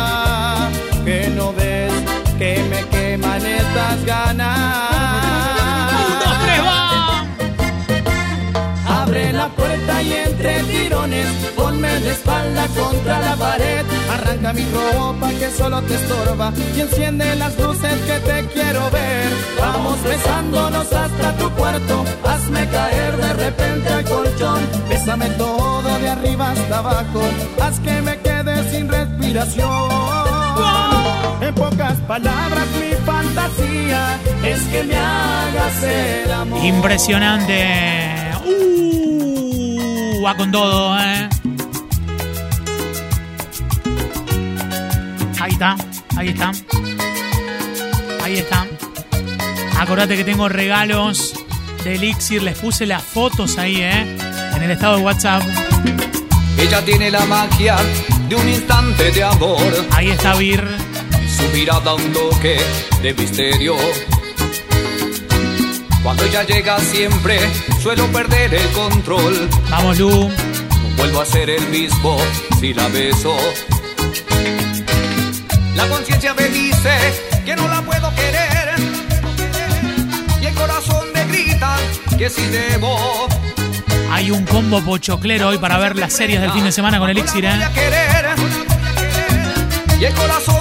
Que 2.37 2.61
me 2.69 2.83
queman 2.89 3.45
estas 3.45 4.05
ganas. 4.05 4.59
¡Dos, 6.21 6.33
tres, 6.43 6.61
va! 6.65 7.25
Abre 9.03 9.31
la 9.31 9.47
puerta 9.49 10.03
y 10.03 10.13
entre 10.13 10.63
tirones 10.63 11.27
ponme 11.55 11.99
de 12.01 12.11
espalda 12.11 12.67
contra 12.77 13.19
la 13.21 13.35
pared. 13.37 13.85
Arranca 14.11 14.51
mi 14.51 14.65
ropa 14.65 15.29
que 15.29 15.49
solo 15.49 15.81
te 15.83 15.95
estorba 15.95 16.51
y 16.75 16.81
enciende 16.81 17.35
las 17.37 17.57
luces 17.57 17.97
que 18.05 18.19
te 18.19 18.45
quiero 18.47 18.91
ver. 18.91 19.29
Vamos 19.57 20.03
besándonos 20.03 20.91
hasta 20.91 21.37
tu 21.37 21.49
cuarto. 21.51 22.03
Hazme 22.25 22.67
caer 22.69 23.15
de 23.15 23.33
repente 23.33 23.93
al 23.93 24.03
colchón. 24.03 24.59
Bésame 24.89 25.29
todo 25.37 25.99
de 25.99 26.09
arriba 26.09 26.51
hasta 26.51 26.79
abajo. 26.79 27.21
Haz 27.61 27.79
que 27.79 28.01
me 28.01 28.19
quede 28.19 28.71
sin 28.71 28.89
respiración. 28.89 30.24
En 31.45 31.53
pocas 31.53 31.93
palabras, 32.07 32.65
mi 32.79 32.95
fantasía 33.05 34.19
es 34.43 34.61
que 34.63 34.83
me 34.83 34.95
hagas 34.95 35.83
el 35.83 36.31
amor. 36.31 36.65
Impresionante. 36.65 38.09
Uh, 38.45 40.23
va 40.23 40.35
con 40.35 40.51
todo, 40.51 40.97
eh. 40.99 41.29
Ahí 45.39 45.51
está, 45.51 45.75
ahí 46.17 46.29
está. 46.29 46.51
Ahí 48.23 48.37
está. 48.37 48.65
Acordate 49.79 50.17
que 50.17 50.23
tengo 50.23 50.49
regalos 50.49 51.35
de 51.83 51.93
Elixir. 51.93 52.41
Les 52.41 52.57
puse 52.57 52.87
las 52.87 53.03
fotos 53.03 53.59
ahí, 53.59 53.81
eh. 53.81 54.17
En 54.55 54.63
el 54.63 54.71
estado 54.71 54.97
de 54.97 55.03
WhatsApp. 55.03 55.43
Ella 56.57 56.83
tiene 56.83 57.11
la 57.11 57.23
magia 57.25 57.75
de 58.27 58.35
un 58.35 58.49
instante 58.49 59.11
de 59.11 59.23
amor. 59.23 59.61
Ahí 59.91 60.09
está 60.09 60.33
Vir. 60.33 60.74
Su 61.45 61.51
mirada 61.51 61.93
un 61.93 62.11
toque 62.11 62.57
de 63.03 63.13
misterio. 63.13 63.75
Cuando 66.01 66.23
ella 66.23 66.43
llega 66.43 66.79
siempre 66.79 67.39
suelo 67.81 68.07
perder 68.07 68.55
el 68.55 68.67
control. 68.69 69.47
Vamos, 69.69 69.99
Lu. 69.99 70.09
No 70.09 70.97
vuelvo 70.97 71.21
a 71.21 71.25
ser 71.25 71.51
el 71.51 71.67
mismo 71.67 72.17
si 72.59 72.73
la 72.73 72.87
beso. 72.87 73.37
La 75.75 75.87
conciencia 75.87 76.33
me 76.33 76.47
dice 76.47 76.97
que 77.45 77.55
no 77.55 77.67
la 77.67 77.81
puedo 77.83 78.09
querer. 78.15 78.75
Y 80.41 80.45
el 80.47 80.53
corazón 80.55 81.05
me 81.13 81.25
grita 81.25 81.77
que 82.17 82.29
si 82.29 82.45
debo. 82.47 83.27
Hay 84.11 84.31
un 84.31 84.45
combo 84.45 84.81
pochoclero 84.81 85.49
hoy 85.49 85.57
para 85.59 85.77
ver 85.77 85.95
las 85.95 86.13
series 86.13 86.41
del 86.41 86.51
fin 86.51 86.63
de 86.63 86.71
semana 86.71 86.97
con 86.97 87.09
Elixir, 87.09 87.45
eh. 87.45 87.59
Y 89.99 90.05
el 90.05 90.13
corazón 90.13 90.54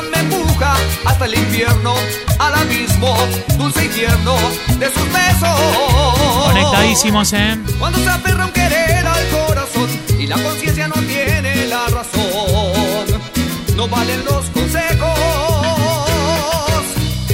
hasta 1.15 1.27
el 1.27 1.35
infierno, 1.35 1.95
al 2.41 2.55
abismo, 2.55 3.15
dulce 3.57 3.85
infierno 3.85 4.35
de 4.81 4.87
sus 4.87 5.13
besos. 5.13 6.47
Conectadísimos, 6.47 7.33
eh. 7.33 7.57
Cuando 7.79 8.01
se 8.01 8.09
aferra 8.09 8.47
un 8.47 8.51
querer 8.51 9.07
al 9.07 9.29
corazón 9.29 9.89
y 10.19 10.27
la 10.27 10.37
conciencia 10.37 10.89
no 10.89 10.95
tiene 10.95 11.67
la 11.67 11.87
razón, 11.87 13.23
no 13.77 13.87
valen 13.87 14.25
los 14.25 14.47
consejos. 14.47 15.19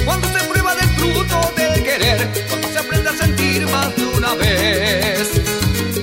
Cuando 0.05 0.27
se 0.27 0.43
prueba 0.45 0.75
del 0.75 0.89
fruto 0.89 1.51
del 1.57 1.83
querer, 1.83 2.45
cuando 2.49 2.67
se 2.67 2.77
aprende 2.77 3.09
a 3.09 3.13
sentir 3.13 3.67
más 3.67 3.95
de 3.95 4.05
una 4.05 4.35
vez, 4.35 5.41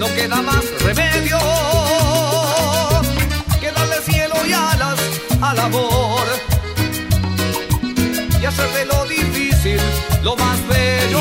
no 0.01 0.07
queda 0.17 0.43
más 0.43 0.65
remedio 0.81 1.39
que 3.61 3.71
darle 3.71 3.97
cielo 4.05 4.35
y 4.49 4.53
alas 4.53 4.99
al 5.41 5.59
amor 5.61 5.98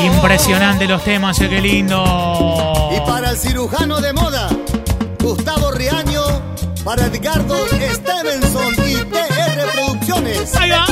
Impresionante 0.02 0.86
los 0.86 1.02
temas, 1.04 1.40
eh, 1.40 1.48
qué 1.48 1.60
lindo. 1.60 2.90
Y 2.96 3.00
para 3.08 3.30
el 3.30 3.36
cirujano 3.36 4.00
de 4.00 4.12
moda, 4.12 4.48
Gustavo 5.20 5.70
Riaño, 5.70 6.22
para 6.84 7.06
Edgardo 7.06 7.66
Stevenson 7.66 8.74
y 8.86 8.94
TR 8.96 9.72
Producciones. 9.72 10.54
Ahí 10.56 10.70
va. 10.70 10.86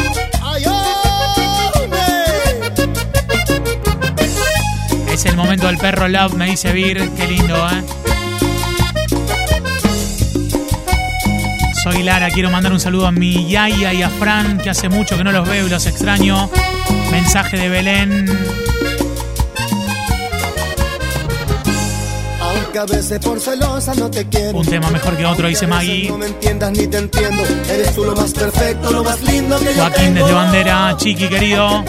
Es 5.13 5.25
el 5.25 5.37
momento 5.37 5.67
del 5.67 5.79
perro 5.79 6.09
love, 6.09 6.35
me 6.35 6.47
dice 6.47 6.73
Vir, 6.73 7.09
qué 7.17 7.27
lindo, 7.27 7.57
¿eh? 7.57 8.16
Soy 11.93 12.03
Lara, 12.03 12.31
quiero 12.31 12.51
mandar 12.51 12.73
un 12.73 12.81
saludo 12.81 13.07
a 13.07 13.13
mi 13.13 13.49
Yaya 13.49 13.93
y 13.93 14.03
a 14.03 14.11
Fran, 14.11 14.59
que 14.59 14.71
hace 14.71 14.89
mucho 14.89 15.17
que 15.17 15.23
no 15.23 15.31
los 15.31 15.49
veo 15.49 15.69
y 15.69 15.71
los 15.71 15.87
extraño. 15.87 16.51
Mensaje 17.13 17.57
de 17.57 17.69
Belén. 17.69 18.27
Aunque 22.41 22.79
a 22.81 22.87
veces 22.87 23.21
por 23.21 23.39
celosa 23.39 23.95
no 23.95 24.11
te 24.11 24.29
quiero. 24.29 24.59
Un 24.59 24.67
tema 24.67 24.91
mejor 24.91 25.17
que 25.17 25.25
otro, 25.25 25.47
dice 25.47 25.69
Maggie. 25.69 26.09
No 26.09 26.19
me 26.19 26.27
entiendas 26.27 26.73
ni 26.73 26.89
te 26.89 26.99
entiendo. 26.99 27.45
Eres 27.71 27.95
tú 27.95 28.05
lo 28.05 28.17
más 28.17 28.33
perfecto, 28.33 28.91
lo 28.91 29.05
más 29.05 29.23
lindo 29.23 29.57
que 29.61 29.67
yo 29.67 29.83
Joaquín 29.83 30.15
desde 30.15 30.33
Bandera, 30.33 30.97
Chiqui 30.97 31.29
querido. 31.29 31.85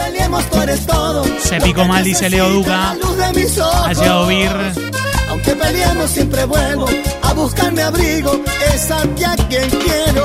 Se 1.40 1.60
picó 1.60 1.84
mal, 1.86 2.04
dice 2.04 2.30
Leo 2.30 2.48
Duca. 2.50 2.94
Ha 3.84 3.92
llegado 3.92 4.28
Vir. 4.28 4.50
Aunque 5.48 5.64
peleemos 5.64 6.10
siempre 6.10 6.44
vuelvo 6.44 6.86
a 7.22 7.32
buscarme 7.32 7.82
abrigo, 7.82 8.32
es 8.74 8.90
a 8.90 9.00
a 9.00 9.36
quien 9.48 9.70
quiero. 9.70 10.24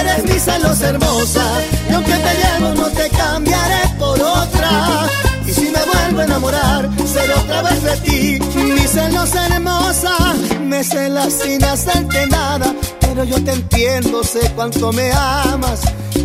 Eres 0.00 0.24
mi 0.24 0.38
celos 0.38 0.80
hermosa, 0.82 1.44
y 1.88 1.94
aunque 1.94 2.12
peleemos 2.12 2.74
no 2.74 2.90
te 2.90 3.08
cambiaré 3.08 3.88
por 3.98 4.20
otra. 4.20 5.08
Y 5.46 5.52
si 5.52 5.70
me 5.70 5.82
vuelvo 5.82 6.20
a 6.20 6.24
enamorar, 6.24 6.90
seré 7.06 7.32
otra 7.32 7.62
vez 7.62 7.82
de 7.82 7.96
ti. 7.98 8.38
Mi 8.54 8.80
celos 8.80 9.34
hermosa, 9.34 10.34
me 10.62 10.84
celas 10.84 11.32
sin 11.32 11.64
hacerte 11.64 12.26
nada. 12.26 12.74
Pero 13.00 13.24
yo 13.24 13.42
te 13.42 13.52
entiendo, 13.52 14.22
sé 14.24 14.40
cuánto 14.54 14.92
me 14.92 15.10
amas. 15.10 15.80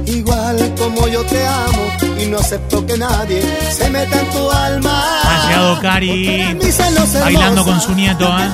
Igual 0.06 0.76
como 0.78 1.08
yo 1.08 1.24
te 1.26 1.46
amo, 1.46 1.92
y 2.20 2.26
no 2.26 2.38
acepto 2.38 2.86
que 2.86 2.98
nadie 2.98 3.42
se 3.72 3.90
meta 3.90 4.20
en 4.20 4.30
tu 4.32 4.52
alma. 4.52 5.04
Ha 5.24 5.48
llegado 5.48 5.80
Cari 5.82 6.58
bailando 7.22 7.64
con 7.66 7.80
su 7.82 7.94
nieto, 7.94 8.26
¿eh? 8.26 8.50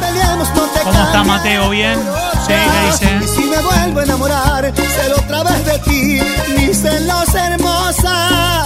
¿Cómo 0.84 1.04
está 1.04 1.24
Mateo? 1.24 1.70
¿Bien? 1.72 2.00
Sí, 2.46 2.54
¿qué 2.54 2.64
Y 2.64 2.92
dice? 2.92 3.34
si 3.36 3.42
me 3.44 3.58
vuelvo 3.58 4.00
a 4.00 4.04
enamorar, 4.04 4.74
seré 4.76 5.14
otra 5.14 5.44
vez 5.44 5.66
de 5.66 5.80
ti, 5.80 6.22
mi 6.56 6.74
celos 6.74 7.34
hermosa. 7.36 8.66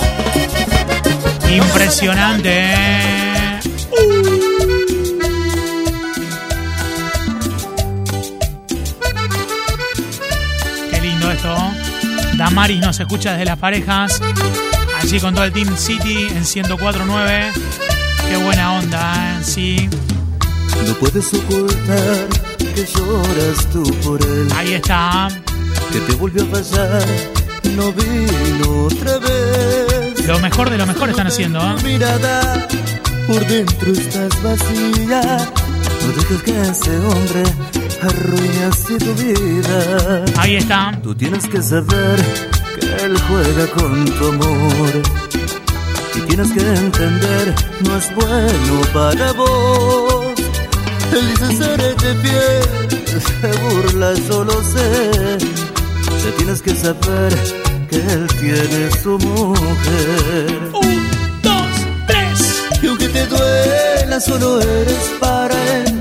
Impresionante, 1.50 2.50
¿eh? 2.52 3.33
Damaris 12.44 12.82
nos 12.82 13.00
escucha 13.00 13.32
desde 13.32 13.46
las 13.46 13.58
parejas. 13.58 14.20
Allí 15.02 15.18
con 15.22 15.34
todo 15.34 15.46
el 15.46 15.54
Team 15.54 15.78
City 15.78 16.28
en 16.30 16.44
104.9. 16.44 17.52
Qué 18.30 18.36
buena 18.36 18.74
onda, 18.74 19.40
¿eh? 19.40 19.44
Sí. 19.46 19.90
No 20.86 20.94
puedes 20.96 21.34
ocultar 21.34 22.28
que 22.76 22.86
lloras 22.86 23.66
tú 23.72 23.84
por 24.04 24.22
él, 24.22 24.50
Ahí 24.58 24.74
está. 24.74 25.30
que 25.94 26.00
te 26.02 26.12
volvió 26.16 26.44
a 26.44 26.48
pasar, 26.48 27.06
no 27.78 27.94
vino 27.94 28.88
otra 28.88 29.20
vez. 29.20 30.28
Lo 30.28 30.38
mejor 30.40 30.70
de 30.70 30.78
lo 30.78 30.86
mejor 30.86 31.12
están 31.12 31.28
haciendo, 31.28 31.62
¿eh? 31.62 31.76
Mirada, 31.82 32.68
por 33.26 33.48
dentro 33.48 33.94
estás 33.94 34.44
vacía. 34.44 35.38
No 36.02 36.08
dejes 36.14 36.44
que 36.44 36.62
ese 36.62 36.98
hombre 36.98 37.44
arruine 38.04 38.64
así 38.66 38.98
tu 38.98 39.14
vida. 39.16 40.26
Ahí 40.38 40.56
está. 40.56 40.98
Tú 41.02 41.16
tienes 41.16 41.48
que 41.48 41.62
saber 41.62 42.18
que 42.80 43.06
él 43.06 43.18
juega 43.28 43.68
con 43.78 44.06
tu 44.06 44.28
amor. 44.28 44.92
Y 46.16 46.20
tienes 46.28 46.52
que 46.52 46.62
entender, 46.62 47.56
no 47.82 47.98
es 47.98 48.16
bueno 48.16 48.82
para 48.94 49.32
vos. 49.34 50.34
Él 51.14 51.30
dice 51.30 51.58
ser 51.58 51.80
de 51.80 52.14
pie, 52.24 52.42
se 53.42 53.52
burla, 53.62 54.16
solo 54.28 54.54
sé. 54.74 55.38
Que 56.24 56.32
tienes 56.38 56.62
que 56.62 56.76
saber 56.76 57.34
que 57.90 57.98
él 57.98 58.28
tiene 58.40 58.92
su 59.02 59.18
mujer. 59.20 60.72
Un, 60.74 61.08
dos, 61.42 61.72
tres. 62.08 62.64
Y 62.82 62.88
aunque 62.88 63.10
te 63.10 63.26
duela, 63.28 64.20
solo 64.20 64.62
eres 64.62 65.12
para 65.20 65.56
él. 65.78 65.93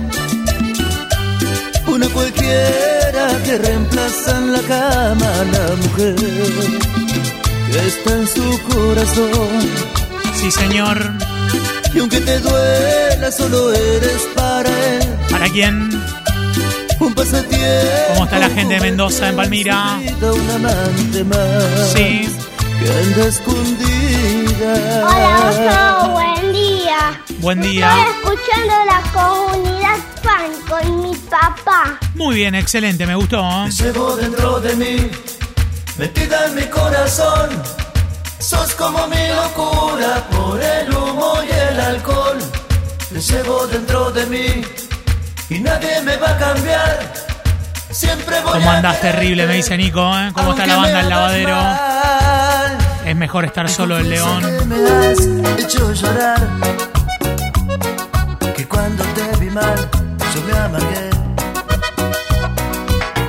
Una 2.02 2.14
cualquiera 2.14 3.28
que 3.44 3.58
reemplaza 3.58 4.36
en 4.36 4.52
la 4.52 4.60
cama 4.62 5.40
a 5.40 5.44
la 5.44 5.76
mujer 5.76 6.16
que 6.16 7.86
está 7.86 8.12
en 8.14 8.26
su 8.26 8.60
corazón. 8.62 9.70
Sí, 10.34 10.50
señor. 10.50 10.98
Y 11.94 12.00
aunque 12.00 12.20
te 12.20 12.40
duela, 12.40 13.30
solo 13.30 13.72
eres 13.72 14.26
para 14.34 14.68
él. 14.68 15.04
¿Para 15.30 15.48
quién? 15.50 15.90
Un 16.98 17.14
pasatiempo. 17.14 18.14
¿Cómo 18.14 18.24
está 18.24 18.38
la 18.40 18.50
gente 18.50 18.74
de 18.74 18.80
Mendoza, 18.80 19.28
en 19.28 19.36
Palmira? 19.36 20.00
Un 20.22 20.50
amante 20.50 21.22
más. 21.22 21.92
Sí. 21.94 22.28
Que 22.80 22.90
anda 22.90 23.28
escondida. 23.28 24.72
Hola, 25.06 25.98
Oso, 26.00 26.41
buen 27.42 27.60
día. 27.60 27.90
Estoy 27.90 28.12
escuchando 28.32 28.74
la 28.86 29.02
comunidad 29.12 29.96
fan 30.22 30.52
con 30.68 31.02
mi 31.02 31.14
papá. 31.16 31.98
Muy 32.14 32.36
bien, 32.36 32.54
excelente, 32.54 33.04
me 33.06 33.14
gustó. 33.14 33.40
¿eh? 33.42 33.68
Te 33.76 33.82
llevo 33.84 34.16
dentro 34.16 34.60
de 34.60 34.74
mí, 34.76 35.10
metida 35.98 36.46
en 36.46 36.54
mi 36.54 36.62
corazón. 36.64 37.50
Sos 38.38 38.74
como 38.74 39.06
mi 39.08 39.28
locura 39.28 40.24
por 40.30 40.60
el 40.62 40.94
humo 40.94 41.34
y 41.46 41.50
el 41.52 41.80
alcohol. 41.80 42.38
Te 43.12 43.20
llevo 43.20 43.66
dentro 43.66 44.10
de 44.10 44.26
mí 44.26 44.62
y 45.50 45.58
nadie 45.60 46.00
me 46.02 46.16
va 46.16 46.30
a 46.30 46.38
cambiar. 46.38 47.12
Siempre 47.90 48.40
voy 48.40 48.52
¿Cómo 48.54 48.70
a 48.70 48.76
andás 48.76 49.00
terrible? 49.00 49.46
Me 49.46 49.54
dice 49.56 49.76
Nico, 49.76 50.00
¿eh? 50.16 50.30
¿Cómo 50.32 50.52
está 50.52 50.66
la 50.66 50.76
banda 50.76 51.00
El 51.00 51.08
Lavadero? 51.10 51.58
Es 53.04 53.16
mejor 53.16 53.44
estar 53.44 53.68
solo 53.68 53.98
el 53.98 54.04
que 54.04 54.10
León. 54.10 54.68
me 54.68 54.76
has 54.88 55.58
hecho 55.60 55.92
llorar. 55.92 56.48
Cuando 58.72 59.04
te 59.16 59.36
vi 59.40 59.50
mal, 59.50 59.90
yo 60.34 60.40
me 60.46 60.58
amargué. 60.58 61.10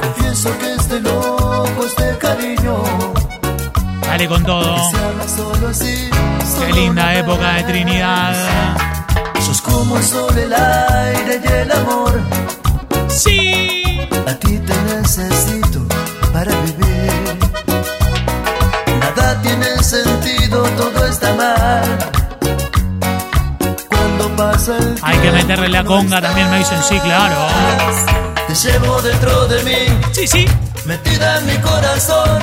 Confieso 0.01 0.57
que 0.59 0.73
este 0.75 0.99
loco, 1.01 1.85
este 1.85 2.17
cariño. 2.17 2.83
Dale 4.01 4.27
con 4.27 4.43
todo. 4.43 4.77
Solo. 5.35 5.53
Qué 6.65 6.73
linda 6.73 7.15
época 7.15 7.53
de 7.55 7.63
Trinidad. 7.63 8.33
Sos 9.41 9.61
como 9.61 9.97
el 9.97 10.03
sol, 10.03 10.37
el 10.37 10.53
aire 10.53 11.41
y 11.43 11.47
el 11.47 11.71
amor. 11.71 12.21
Sí. 13.09 14.07
A 14.27 14.33
ti 14.35 14.57
te 14.59 14.75
necesito 14.95 15.79
para 16.31 16.51
vivir. 16.61 17.37
Nada 18.99 19.41
tiene 19.41 19.83
sentido, 19.83 20.63
todo 20.77 21.05
está 21.07 21.33
mal. 21.33 22.22
Hay 25.01 25.17
que 25.19 25.31
meterle 25.31 25.69
la 25.69 25.83
conga 25.83 26.19
también, 26.21 26.49
me 26.49 26.59
dicen, 26.59 26.81
sí, 26.83 26.99
claro. 26.99 27.35
Te 28.47 28.55
llevo 28.55 29.01
dentro 29.01 29.47
de 29.47 29.63
mí, 29.63 29.99
Sí, 30.11 30.27
sí. 30.27 30.45
metida 30.85 31.39
en 31.39 31.45
mi 31.45 31.57
corazón. 31.57 32.39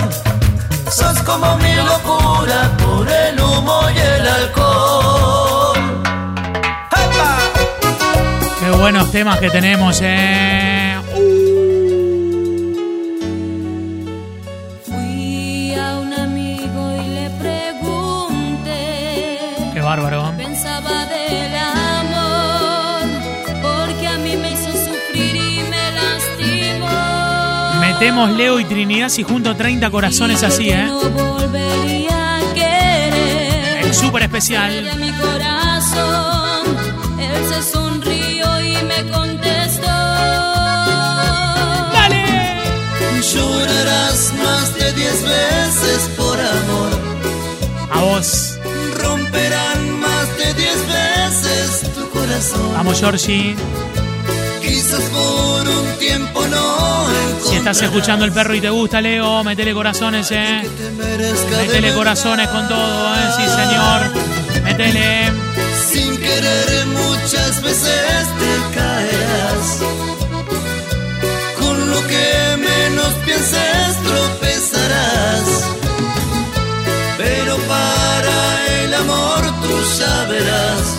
Sos 0.91 1.19
como 1.23 1.57
mi 1.59 1.75
locura 1.75 2.71
por 2.79 3.09
el 3.09 3.41
humo 3.41 3.81
y 3.95 3.99
el 3.99 4.29
alcohol. 4.29 5.79
Qué 8.61 8.71
buenos 8.73 9.11
temas 9.11 9.39
que 9.39 9.51
tenemos, 9.51 9.99
¿eh? 10.03 10.70
Metemos 28.01 28.31
Leo 28.31 28.59
y 28.59 28.65
Trinidad 28.65 29.11
si 29.11 29.23
junto 29.23 29.55
30 29.55 29.91
corazones 29.91 30.43
así, 30.43 30.71
¿eh? 30.71 30.85
No 30.87 31.01
volvería 31.11 32.37
a 32.37 32.55
querer. 32.55 33.85
El 33.85 33.95
súper 33.95 34.23
especial. 34.23 34.89
a 34.89 34.95
mi 34.95 35.13
corazón, 35.13 36.67
él 37.19 37.47
se 37.53 37.63
sonrió 37.71 38.61
y 38.63 38.73
me 38.85 39.11
contestó. 39.11 39.87
¡Dale! 41.93 42.25
Llorarás 43.35 44.33
más 44.43 44.75
de 44.77 44.93
diez 44.95 45.23
veces 45.23 46.11
por 46.17 46.41
amor. 46.41 46.99
A 47.93 48.01
vos. 48.01 48.59
Romperán 48.97 50.01
más 50.01 50.39
de 50.39 50.55
diez 50.55 50.79
corazón. 52.15 52.73
Vamos, 52.73 52.99
Georgie. 52.99 53.55
Quizás 54.63 55.03
por 55.03 55.69
un 55.69 55.99
tiempo 55.99 56.47
no 56.47 57.00
Si 57.45 57.57
estás 57.57 57.81
escuchando 57.83 58.25
el 58.25 58.33
perro 58.33 58.55
y 58.55 58.61
te 58.61 58.71
gusta, 58.71 59.01
Leo, 59.01 59.43
metele 59.45 59.73
corazones, 59.73 60.31
eh. 60.31 60.63
Metele 61.57 61.93
corazones 61.95 62.49
con 62.49 62.69
todo, 62.69 63.15
eh. 63.17 63.19
Sí, 63.37 63.43
señor. 63.43 64.63
Metele. 64.63 65.33
Sin 65.91 66.17
querer 66.19 66.87
muchas 66.87 67.63
veces 67.63 68.27
te 68.39 68.77
caerás. 68.77 69.81
Con 71.59 71.91
lo 71.91 72.07
que 72.07 72.57
menos 72.59 73.13
pienses 73.25 73.97
tropezarás. 74.05 75.65
Pero 77.19 77.57
para 77.57 78.83
el 78.83 78.95
amor 78.95 79.43
tú 79.63 79.99
ya 79.99 80.25
verás. 80.25 80.97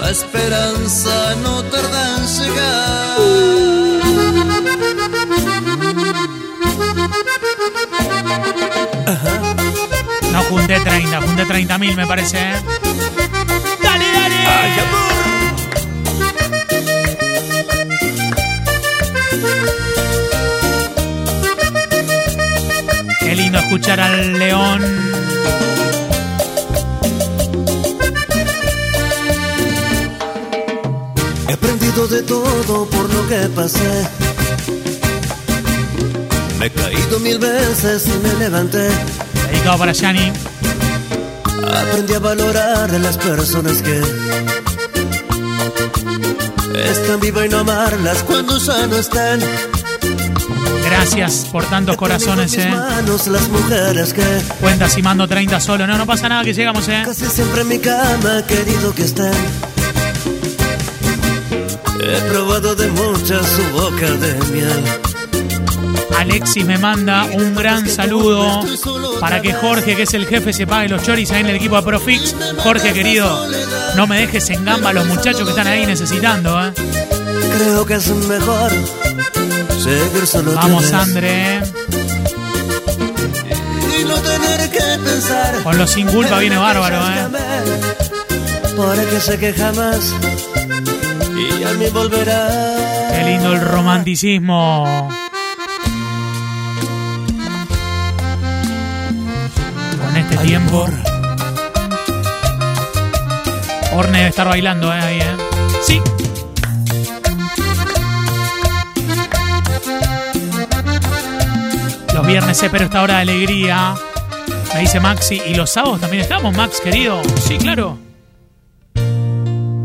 La 0.00 0.10
esperanza 0.10 1.34
no 1.42 1.62
tarda 1.64 2.16
en 2.18 2.26
llegar. 2.26 3.83
No 10.32 10.42
junté 10.42 10.80
30, 10.80 11.20
junté 11.20 11.44
30 11.46 11.78
mil, 11.78 11.96
me 11.96 12.06
parece, 12.06 12.38
eh. 12.38 12.54
¡Dale, 13.82 14.04
dale! 14.12 14.34
Qué 23.20 23.36
lindo 23.36 23.58
escuchar 23.58 24.00
al 24.00 24.38
león. 24.38 24.82
He 31.48 31.52
aprendido 31.52 32.08
de 32.08 32.22
todo 32.22 32.86
por 32.86 33.14
lo 33.14 33.28
que 33.28 33.48
pasé. 33.54 34.33
Me 36.64 36.68
he 36.68 36.72
caído 36.72 37.20
mil 37.20 37.38
veces 37.38 38.06
y 38.06 38.26
me 38.26 38.32
levanté. 38.38 38.88
Dedicado 39.50 39.76
para 39.76 39.92
Yani. 39.92 40.32
Aprendí 41.62 42.14
a 42.14 42.18
valorar 42.18 42.90
a 42.90 42.98
las 43.00 43.18
personas 43.18 43.82
que 43.82 44.00
están 46.88 47.20
vivas 47.20 47.44
y 47.44 47.48
no 47.50 47.58
amarlas 47.58 48.22
cuando 48.22 48.56
ya 48.56 48.86
no 48.86 48.96
están. 48.96 49.40
Gracias 50.86 51.48
por 51.52 51.66
tantos 51.66 51.98
corazones, 51.98 52.56
eh. 52.56 52.70
Manos 52.70 53.26
las 53.26 53.46
mujeres 53.50 54.14
que 54.14 54.24
Cuenta 54.58 54.88
si 54.88 55.02
mando 55.02 55.28
30 55.28 55.60
solo. 55.60 55.86
No, 55.86 55.98
no 55.98 56.06
pasa 56.06 56.30
nada 56.30 56.44
que 56.44 56.54
llegamos, 56.54 56.88
eh. 56.88 57.02
casi 57.04 57.26
siempre 57.26 57.60
en 57.60 57.68
mi 57.68 57.78
cama 57.78 58.42
querido 58.48 58.94
que 58.94 59.02
estén. 59.02 59.34
He 62.00 62.20
probado 62.30 62.74
de 62.74 62.88
muchas 62.88 63.46
su 63.48 63.62
boca 63.78 64.10
de 64.12 64.34
miel. 64.50 65.03
Alexis 66.18 66.64
me 66.64 66.78
manda 66.78 67.24
un 67.24 67.54
gran 67.54 67.88
saludo 67.88 68.64
para 69.20 69.40
que 69.40 69.52
Jorge, 69.52 69.96
que 69.96 70.02
es 70.02 70.14
el 70.14 70.26
jefe, 70.26 70.52
se 70.52 70.66
pague 70.66 70.88
los 70.88 71.02
choris 71.02 71.30
ahí 71.32 71.40
en 71.40 71.48
el 71.48 71.56
equipo 71.56 71.76
de 71.76 71.82
Profix. 71.82 72.34
Jorge, 72.58 72.92
querido, 72.92 73.46
no 73.96 74.06
me 74.06 74.20
dejes 74.20 74.50
en 74.50 74.64
gamba 74.64 74.90
a 74.90 74.92
los 74.92 75.06
muchachos 75.06 75.42
que 75.44 75.50
están 75.50 75.66
ahí 75.66 75.86
necesitando, 75.86 76.64
¿eh? 76.66 76.72
Creo 77.56 77.84
que 77.86 77.94
es 77.94 78.08
mejor 78.08 78.72
seguir 79.82 80.26
solo 80.26 80.54
Vamos. 80.54 80.92
André. 80.92 81.56
¿eh? 81.56 81.62
Con 85.62 85.78
los 85.78 85.90
sin 85.90 86.06
culpa 86.08 86.38
viene 86.38 86.56
bárbaro, 86.56 86.96
¿eh? 86.96 87.28
Porque 88.76 89.20
sé 89.20 89.38
que 89.38 89.52
jamás 89.52 90.12
y 91.36 91.64
a 91.64 91.72
mí 91.72 91.86
volverá. 91.92 93.10
Qué 93.10 93.24
lindo 93.24 93.52
el 93.52 93.60
romanticismo. 93.60 95.08
Este 100.30 100.46
tiempo. 100.46 100.86
Orne 103.94 104.18
debe 104.18 104.30
estar 104.30 104.48
bailando, 104.48 104.92
¿eh? 104.92 105.00
Ahí, 105.00 105.18
¿eh? 105.20 105.36
Sí. 105.82 106.00
Los 112.12 112.26
viernes, 112.26 112.62
eh, 112.62 112.68
pero 112.70 112.84
esta 112.84 113.02
hora 113.02 113.16
de 113.16 113.20
alegría. 113.20 113.94
Me 114.74 114.80
dice 114.80 114.98
Maxi. 114.98 115.40
¿Y 115.46 115.54
los 115.54 115.70
sábados 115.70 116.00
también 116.00 116.22
estamos, 116.22 116.56
Max, 116.56 116.80
querido? 116.82 117.22
Sí, 117.46 117.58
claro. 117.58 117.98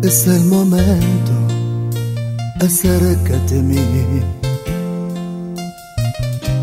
Es 0.02 0.26
el 0.28 0.46
momento, 0.46 1.32
acércate 2.60 3.60
a 3.60 3.62
mí. 3.62 4.24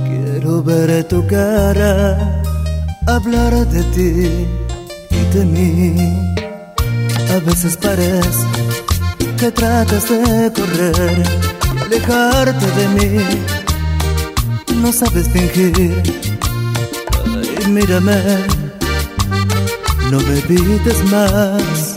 Quiero 0.08 0.62
ver 0.62 1.04
tu 1.04 1.26
cara, 1.26 2.42
hablar 3.06 3.52
de 3.68 3.82
ti 3.94 4.46
y 5.10 5.36
de 5.36 5.44
mí. 5.44 6.34
A 7.34 7.38
veces 7.40 7.76
parece 7.76 8.46
que 9.38 9.50
tratas 9.50 10.08
de 10.08 10.52
correr 10.52 11.22
alejarte 11.82 12.66
de 12.66 12.88
mí. 12.96 13.24
No 14.80 14.92
sabes 14.92 15.28
fingir. 15.28 16.02
Ay, 17.58 17.66
mírame, 17.68 18.22
no 20.10 20.20
me 20.20 20.40
pides 20.42 21.04
más. 21.10 21.94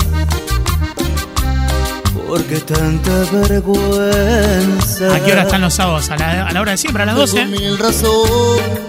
Porque 2.28 2.60
tanta 2.60 3.12
vergüenza. 3.32 5.16
¿A 5.16 5.20
qué 5.24 5.32
hora 5.32 5.44
están 5.44 5.62
los 5.62 5.74
sábados? 5.74 6.10
A 6.12 6.18
la, 6.18 6.48
a 6.48 6.52
la 6.52 6.62
hora 6.62 6.72
de 6.72 6.78
siempre, 6.78 7.04
a 7.04 7.06
las 7.08 7.16
12. 7.16 7.36
Tengo 7.36 7.52
mil 7.52 7.78
razón 7.78 8.89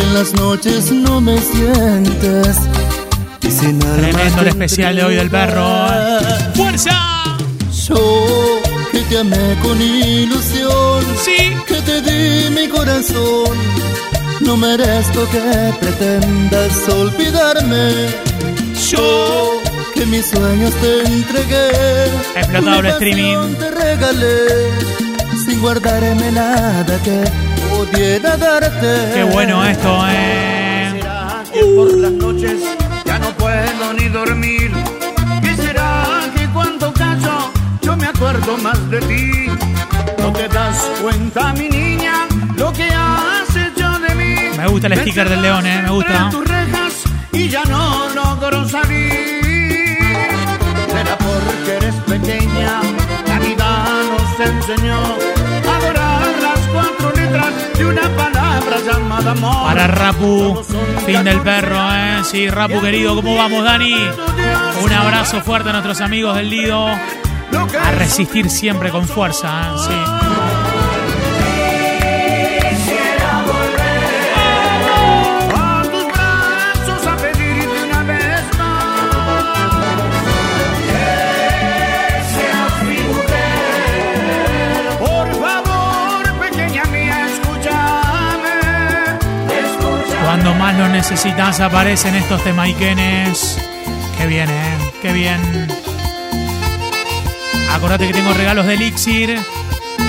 en 0.00 0.14
las 0.14 0.32
noches 0.34 0.90
no 0.92 1.20
me 1.20 1.38
sientes. 1.38 2.56
Y 3.42 3.50
sin 3.50 3.82
alma 3.82 3.96
Tremendo 3.96 4.42
el 4.42 4.48
especial 4.48 4.96
de 4.96 5.04
hoy 5.04 5.14
del 5.16 5.30
perro. 5.30 5.66
¡Fuerza! 6.54 7.36
Yo 7.86 8.60
que 8.90 9.00
te 9.00 9.18
amé 9.18 9.58
con 9.62 9.80
ilusión. 9.80 11.04
Sí. 11.24 11.56
Que 11.66 11.80
te 11.82 12.00
di 12.02 12.50
mi 12.50 12.68
corazón. 12.68 13.56
No 14.40 14.56
merezco 14.56 15.26
que 15.30 15.74
pretendas 15.80 16.88
olvidarme. 16.88 17.92
Yo 18.90 19.60
que 19.94 20.06
mis 20.06 20.26
sueños 20.26 20.72
te 20.74 21.06
entregué. 21.06 21.70
Explotado 22.36 22.78
el 22.78 22.84
mi 22.84 22.90
streaming. 22.90 23.54
Te 23.54 23.70
regalé 23.70 24.92
sin 25.44 25.60
guardarme 25.60 26.32
nada 26.32 26.98
que 27.02 27.51
pudiera 27.84 28.36
darte. 28.36 29.12
Qué 29.14 29.22
bueno 29.24 29.64
esto, 29.64 30.04
eh. 30.08 31.00
que 31.52 31.64
por 31.76 31.92
las 31.98 32.12
noches 32.12 32.60
ya 33.04 33.18
no 33.18 33.30
puedo 33.32 33.92
ni 33.94 34.08
dormir. 34.08 34.72
¿Qué 35.42 35.56
será 35.56 36.04
que 36.34 36.46
cuando 36.48 36.92
callo 36.92 37.50
yo 37.82 37.96
me 37.96 38.06
acuerdo 38.06 38.56
más 38.58 38.78
de 38.90 39.00
ti? 39.00 39.46
No 40.18 40.32
te 40.32 40.48
das 40.48 40.90
cuenta, 41.02 41.52
mi 41.54 41.68
niña, 41.68 42.26
lo 42.56 42.72
que 42.72 42.84
has 42.84 43.48
hecho 43.56 43.98
de 43.98 44.14
mí. 44.14 44.34
Me 44.56 44.66
gusta 44.68 44.86
el 44.86 44.98
sticker 44.98 45.28
del 45.28 45.42
león, 45.42 45.66
eh. 45.66 45.82
Me 45.82 45.90
gusta. 45.90 46.30
Tus 46.30 46.46
rejas 46.46 46.94
y 47.32 47.48
ya 47.48 47.64
no 47.64 48.08
logro 48.14 48.68
salir. 48.68 49.42
Será 50.88 51.18
porque 51.18 51.76
eres 51.78 51.94
pequeña, 52.06 52.80
la 53.26 53.38
vida 53.38 53.86
nos 54.10 54.48
enseñó 54.48 55.31
Para 59.64 59.86
Rapu, 59.86 60.62
fin 61.06 61.24
del 61.24 61.40
perro, 61.40 61.76
eh. 61.94 62.20
Sí, 62.24 62.48
Rapu 62.48 62.80
querido, 62.80 63.14
¿cómo 63.14 63.36
vamos, 63.36 63.64
Dani? 63.64 63.94
Un 64.82 64.92
abrazo 64.92 65.40
fuerte 65.40 65.68
a 65.70 65.72
nuestros 65.72 66.00
amigos 66.00 66.36
del 66.36 66.50
Lido. 66.50 66.86
A 66.86 67.90
resistir 67.92 68.48
siempre 68.50 68.90
con 68.90 69.06
fuerza, 69.06 69.74
eh. 69.74 69.78
Sí. 69.78 70.31
Más 90.72 90.78
lo 90.78 90.88
necesitas 90.88 91.60
aparecen 91.60 92.14
estos 92.14 92.42
temaiquenes. 92.44 93.58
Qué 94.18 94.26
bien, 94.26 94.48
eh. 94.50 94.78
Qué 95.00 95.12
bien. 95.12 95.40
Acordate 97.72 98.06
que 98.06 98.12
tengo 98.12 98.32
regalos 98.32 98.66
de 98.66 98.74
Elixir. 98.74 99.38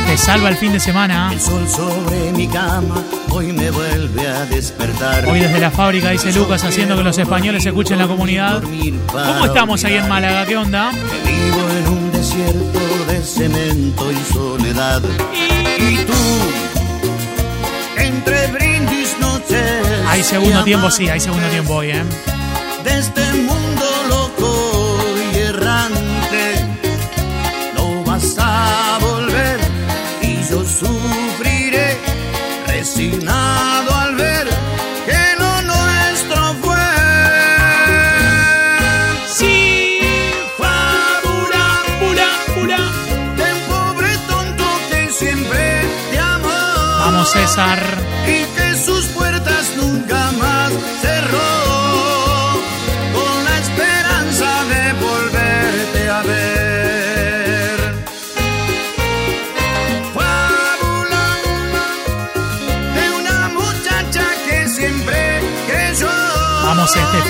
Te 0.08 0.17
salva 0.17 0.49
el 0.49 0.58
fin 0.58 0.73
de 0.73 0.80
semana. 0.80 1.32
El 1.32 1.39
sol 1.39 1.67
sobre 1.67 2.32
mi 2.34 2.47
cama 2.47 3.04
hoy 3.30 3.52
me 3.52 3.71
vuelve 3.71 4.28
a 4.28 4.45
despertar. 4.45 5.26
Hoy 5.28 5.39
desde 5.39 5.60
la 5.60 5.71
fábrica, 5.71 6.10
dice 6.10 6.32
Lucas, 6.34 6.63
haciendo 6.63 6.95
que 6.95 7.04
los 7.04 7.17
españoles 7.17 7.65
escuchen 7.65 7.97
la 7.97 8.08
comunidad. 8.08 8.62
¿Cómo 8.62 9.45
estamos 9.45 9.84
ahí 9.86 9.95
en 9.95 10.08
Málaga? 10.08 10.45
¿Qué 10.45 10.58
onda? 10.58 10.91
Vivo 11.26 11.69
en 11.80 11.88
un 11.88 12.12
desierto 12.12 12.80
de 13.08 13.21
cemento 13.23 14.12
y 14.12 14.34
soledad. 14.34 15.02
Y 15.80 15.95
tú, 16.06 16.13
entre. 17.97 18.72
Hay 20.13 20.21
segundo 20.23 20.63
tiempo, 20.63 20.91
sí, 20.91 21.10
hay 21.10 21.19
segundo 21.19 21.47
tiempo 21.47 21.73
hoy, 21.73 21.89
¿eh? 21.89 22.04
de 22.84 22.99
este 22.99 23.34
mundo 23.34 23.86
loco 24.08 24.99
y 25.34 25.38
errante. 25.39 26.67
No 27.73 28.04
vas 28.04 28.36
a 28.38 28.99
volver 29.02 29.60
y 30.21 30.36
yo 30.47 30.63
sufriré 30.63 31.97
resignado 32.67 33.95
al 33.95 34.15
ver 34.15 34.47
que 35.08 35.36
lo 35.39 35.62
nuestro 35.63 36.56
fue. 36.62 36.78
Sí, 39.34 39.99
fábula, 40.60 41.65
pura, 41.99 42.30
pura. 42.54 42.80
De 43.36 43.52
un 43.52 43.62
pobre 43.67 44.15
tonto 44.28 44.63
que 44.91 45.10
siempre 45.12 45.82
te 46.12 46.19
amó. 46.19 46.49
Vamos, 46.99 47.32
César. 47.32 48.02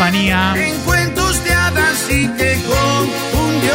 Estefanía. 0.06 0.54
En 0.58 0.80
cuentos 0.82 1.44
de 1.46 1.54
hadas 1.54 2.10
y 2.10 2.28
que 2.36 2.62
confundió 2.64 3.74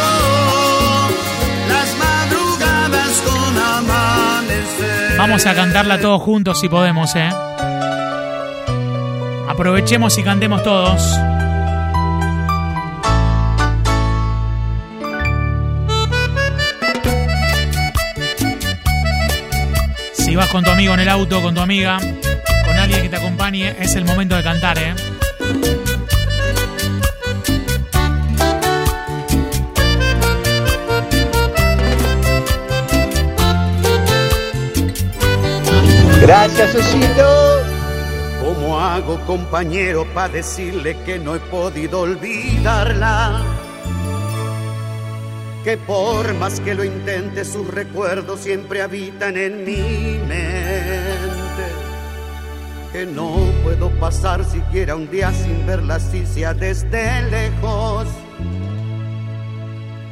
las 1.68 1.96
madrugadas 1.96 3.22
con 3.24 3.58
amanecer. 3.58 5.18
Vamos 5.18 5.46
a 5.46 5.54
cantarla 5.54 5.98
todos 5.98 6.20
juntos 6.20 6.60
si 6.60 6.68
podemos, 6.68 7.14
¿eh? 7.16 7.30
Aprovechemos 9.48 10.18
y 10.18 10.22
cantemos 10.22 10.62
todos. 10.62 11.18
Si 20.12 20.36
vas 20.36 20.48
con 20.48 20.62
tu 20.62 20.70
amigo 20.70 20.92
en 20.92 21.00
el 21.00 21.08
auto, 21.08 21.40
con 21.40 21.54
tu 21.54 21.62
amiga, 21.62 21.98
con 22.66 22.78
alguien 22.78 23.00
que 23.00 23.08
te 23.08 23.16
acompañe, 23.16 23.74
es 23.80 23.94
el 23.96 24.04
momento 24.04 24.36
de 24.36 24.42
cantar, 24.42 24.78
¿eh? 24.78 24.94
Gracias, 36.28 36.74
Osito. 36.74 37.62
¿Cómo 38.44 38.78
hago, 38.78 39.18
compañero, 39.24 40.04
para 40.12 40.28
decirle 40.28 40.94
que 41.06 41.18
no 41.18 41.34
he 41.34 41.40
podido 41.40 42.00
olvidarla? 42.02 43.40
Que 45.64 45.78
por 45.78 46.34
más 46.34 46.60
que 46.60 46.74
lo 46.74 46.84
intente, 46.84 47.46
sus 47.46 47.66
recuerdos 47.68 48.40
siempre 48.40 48.82
habitan 48.82 49.38
en 49.38 49.64
mi 49.64 50.18
mente. 50.28 51.64
Que 52.92 53.06
no 53.06 53.34
puedo 53.64 53.88
pasar 53.98 54.44
siquiera 54.44 54.96
un 54.96 55.10
día 55.10 55.32
sin 55.32 55.66
verla 55.66 55.94
así 55.94 56.26
sea 56.26 56.52
desde 56.52 57.22
lejos. 57.30 58.06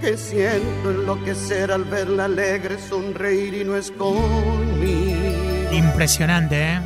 Que 0.01 0.17
siento 0.17 0.93
enloquecer 0.93 1.71
al 1.71 1.85
verla 1.85 2.25
alegre, 2.25 2.79
sonreír 2.79 3.53
y 3.53 3.65
no 3.65 3.77
es 3.77 3.91
conmigo. 3.91 4.76
Impresionante, 5.77 6.73
¿eh? 6.73 6.81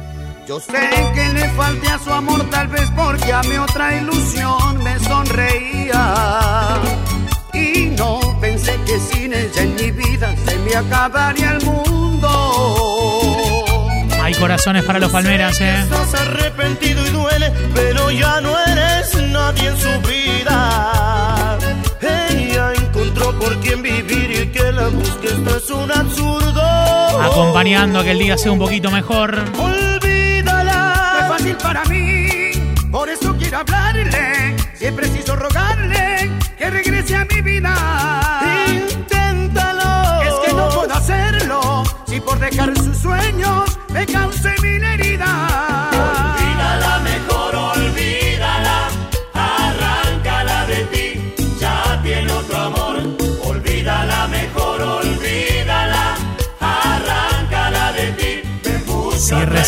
Yo 0.48 0.59
sé 0.59 0.90
que 1.14 1.29
le 1.29 1.48
falté 1.50 1.88
a 1.88 1.98
su 2.00 2.12
amor 2.12 2.50
tal 2.50 2.66
vez 2.66 2.90
porque 2.96 3.33
a 3.33 3.40
mi 3.42 3.57
otra 3.57 3.94
ilusión 3.94 4.83
me 4.83 4.98
sonreía. 4.98 6.81
Y 7.53 7.90
no 7.96 8.18
pensé 8.40 8.76
que 8.85 8.98
sin 8.98 9.33
ella 9.33 9.62
en 9.62 9.76
mi 9.76 9.92
vida 9.92 10.35
se 10.44 10.57
me 10.59 10.74
acabaría 10.74 11.53
el 11.53 11.64
mundo. 11.64 12.29
Hay 14.20 14.35
corazones 14.35 14.83
para 14.85 14.98
los 14.98 15.12
palmeras, 15.12 15.61
¿eh? 15.61 15.83
Estás 15.83 16.14
arrepentido 16.14 17.07
y 17.07 17.11
duele, 17.11 17.53
pero 17.72 18.11
ya 18.11 18.40
no 18.40 18.59
eres 18.59 19.14
nadie 19.31 19.68
en 19.68 19.76
su 19.76 20.00
vida. 20.00 21.59
Ella 22.00 22.72
encontró 22.74 23.38
por 23.38 23.57
quien 23.61 23.83
vivir 23.83 24.33
y 24.33 24.48
que 24.48 24.72
la 24.72 24.88
busque, 24.88 25.29
esto 25.29 25.57
es 25.57 25.70
un 25.70 25.92
absurdo. 25.92 26.39
Acompañando 27.22 28.00
a 28.00 28.04
que 28.04 28.12
el 28.12 28.18
día 28.18 28.38
sea 28.38 28.52
un 28.52 28.59
poquito 28.59 28.90
mejor. 28.90 29.38
Olvídala. 29.59 31.12
No 31.12 31.20
es 31.20 31.28
fácil 31.28 31.56
para 31.56 31.85
mí, 31.85 32.52
por 32.90 33.09
eso 33.09 33.37
quiero 33.37 33.59
hablarle. 33.59 34.56
Si 34.74 34.87
es 34.87 34.92
preciso 34.92 35.37
rogarle 35.37 36.30
que 36.59 36.70
regrese 36.70 37.16
a 37.16 37.24
mi 37.24 37.40
vida. 37.40 38.49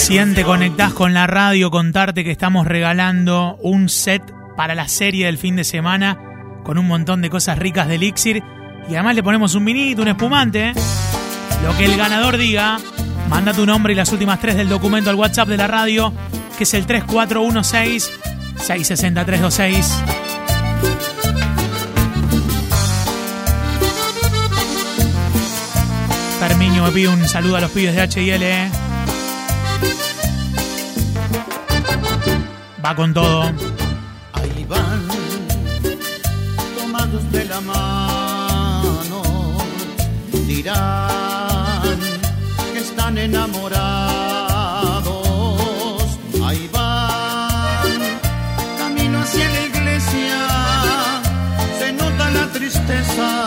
Recién 0.02 0.34
te 0.34 0.42
conectás 0.42 0.92
con 0.92 1.14
la 1.14 1.28
radio, 1.28 1.70
contarte 1.70 2.24
que 2.24 2.32
estamos 2.32 2.66
regalando 2.66 3.56
un 3.62 3.88
set 3.88 4.34
para 4.56 4.74
la 4.74 4.88
serie 4.88 5.26
del 5.26 5.38
fin 5.38 5.54
de 5.54 5.62
semana 5.62 6.18
con 6.64 6.76
un 6.76 6.88
montón 6.88 7.22
de 7.22 7.30
cosas 7.30 7.56
ricas 7.56 7.86
de 7.86 7.94
Elixir. 7.94 8.42
Y 8.88 8.94
además 8.94 9.14
le 9.14 9.22
ponemos 9.22 9.54
un 9.54 9.64
vinito, 9.64 10.02
un 10.02 10.08
espumante. 10.08 10.70
¿eh? 10.70 10.74
Lo 11.62 11.78
que 11.78 11.84
el 11.84 11.96
ganador 11.96 12.36
diga, 12.36 12.80
manda 13.30 13.52
tu 13.52 13.64
nombre 13.64 13.92
y 13.92 13.96
las 13.96 14.10
últimas 14.10 14.40
tres 14.40 14.56
del 14.56 14.68
documento 14.68 15.08
al 15.08 15.14
WhatsApp 15.14 15.46
de 15.46 15.56
la 15.56 15.68
radio, 15.68 16.12
que 16.58 16.64
es 16.64 16.74
el 16.74 16.84
3416-660-326. 16.88 19.86
Fermiño 26.40 26.82
me 26.82 26.90
pide 26.90 27.06
un 27.06 27.28
saludo 27.28 27.58
a 27.58 27.60
los 27.60 27.70
pibes 27.70 27.94
de 27.94 28.02
HL. 28.02 28.91
Va 32.84 32.96
con 32.96 33.14
todo. 33.14 33.42
Ahí 34.32 34.66
van, 34.68 35.06
tomados 36.76 37.30
de 37.30 37.44
la 37.44 37.60
mano, 37.60 39.22
dirán 40.48 42.00
que 42.72 42.78
están 42.80 43.18
enamorados. 43.18 43.78
Ahí 46.44 46.68
van, 46.72 48.00
camino 48.78 49.20
hacia 49.20 49.48
la 49.48 49.60
iglesia, 49.66 50.38
se 51.78 51.92
nota 51.92 52.30
la 52.30 52.46
tristeza 52.48 53.46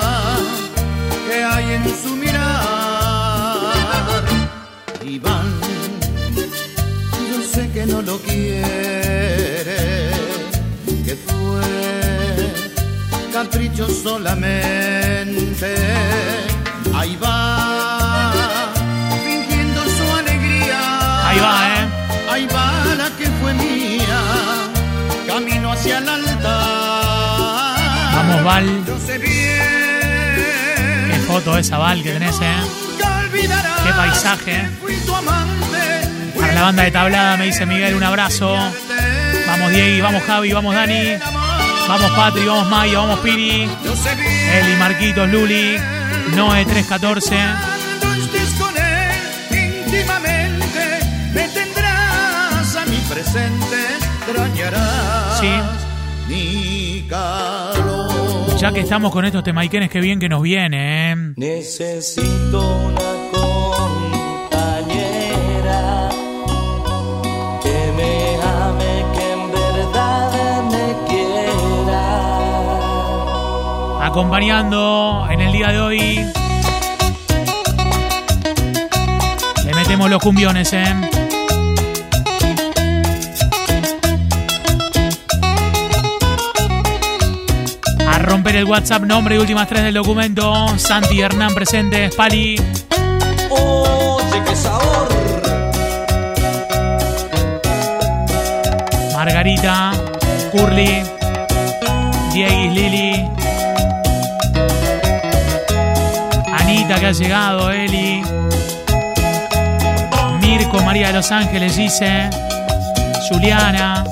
que 1.27 1.43
hay 1.43 1.73
en 1.73 1.83
su 2.01 2.15
mirar. 2.15 2.45
Y 5.03 5.19
van 5.19 5.75
yo 7.31 7.41
sé 7.43 7.69
que 7.71 7.86
no 7.86 8.01
lo 8.01 8.17
quiere, 8.19 9.05
capricho 13.36 13.86
solamente. 13.89 15.75
Ahí 16.95 17.17
va, 17.21 18.31
fingiendo 19.25 19.81
su 19.83 20.15
alegría. 20.15 21.27
Ahí 21.27 21.39
va, 21.39 21.67
¿eh? 21.67 21.86
Ahí 22.31 22.47
va 22.47 22.95
la 22.95 23.09
que 23.17 23.25
fue 23.41 23.53
mía, 23.55 24.21
camino 25.27 25.73
hacia 25.73 25.97
el 25.97 26.07
altar. 26.07 27.75
Vamos, 28.15 28.43
Val. 28.45 28.86
Yo 28.88 28.97
sé 29.05 29.17
bien 29.17 31.11
Qué 31.11 31.19
foto 31.27 31.57
esa, 31.57 31.77
Val, 31.77 32.01
que 32.03 32.13
tenés, 32.13 32.39
¿eh? 32.41 32.55
Qué 33.83 33.91
paisaje, 33.91 34.51
¿eh? 34.61 34.69
Para 36.39 36.53
la 36.53 36.61
banda 36.61 36.83
de 36.83 36.91
tablada 36.91 37.36
me 37.36 37.47
dice 37.47 37.65
Miguel, 37.65 37.95
un 37.95 38.03
abrazo. 38.03 38.55
Vamos 39.45 39.71
Diego, 39.71 40.03
vamos 40.03 40.23
Javi, 40.23 40.53
vamos 40.53 40.73
Dani. 40.73 41.17
Vamos 41.88 42.11
Patri, 42.11 42.45
vamos 42.45 42.67
Maya, 42.67 42.97
vamos 42.97 43.19
Piri. 43.19 43.63
Eli, 43.63 44.75
Marquitos, 44.79 45.29
Luli. 45.29 45.77
Noe 46.36 46.65
314. 46.65 47.36
con 48.57 48.73
íntimamente. 49.55 50.99
Me 51.33 51.47
tendrás 51.49 52.75
a 52.75 52.86
mi 52.86 52.97
presente. 53.09 53.97
Extrañarás 54.27 55.39
sí. 55.39 55.51
mi 56.27 57.05
calor. 57.07 58.57
Ya 58.57 58.71
que 58.71 58.79
estamos 58.79 59.11
con 59.11 59.25
estos 59.25 59.43
temaiquenes, 59.43 59.89
que 59.89 59.99
bien 59.99 60.19
que 60.19 60.27
nos 60.27 60.41
viene. 60.41 61.11
¿eh? 61.11 61.15
Necesito 61.36 62.77
una 62.77 63.24
Acompañando 74.16 75.28
en 75.30 75.41
el 75.41 75.51
día 75.51 75.68
de 75.74 75.80
hoy. 75.82 76.26
Le 79.66 79.74
metemos 79.74 80.09
los 80.09 80.24
cumbiones, 80.24 80.72
¿eh? 80.72 80.86
A 88.07 88.20
romper 88.20 88.55
el 88.55 88.63
WhatsApp, 88.63 89.03
nombre 89.03 89.36
y 89.36 89.38
últimas 89.38 89.68
tres 89.68 89.84
del 89.84 89.95
documento. 89.95 90.66
Santi 90.78 91.20
Hernán 91.20 91.53
presente, 91.53 92.09
Pali. 92.16 92.55
Oye, 93.49 94.43
qué 94.45 94.55
sabor. 94.55 95.09
Margarita, 99.13 99.91
Curly, 100.53 101.03
Dieguis, 102.32 102.72
Lili, 102.72 103.05
que 107.06 107.10
ha 107.10 107.12
llegado, 107.12 107.72
Eli, 107.72 108.24
Mirko, 110.41 110.82
María 110.82 111.08
de 111.08 111.14
los 111.14 111.32
Ángeles, 111.32 111.76
dice, 111.76 112.32
Juliana, 113.30 114.03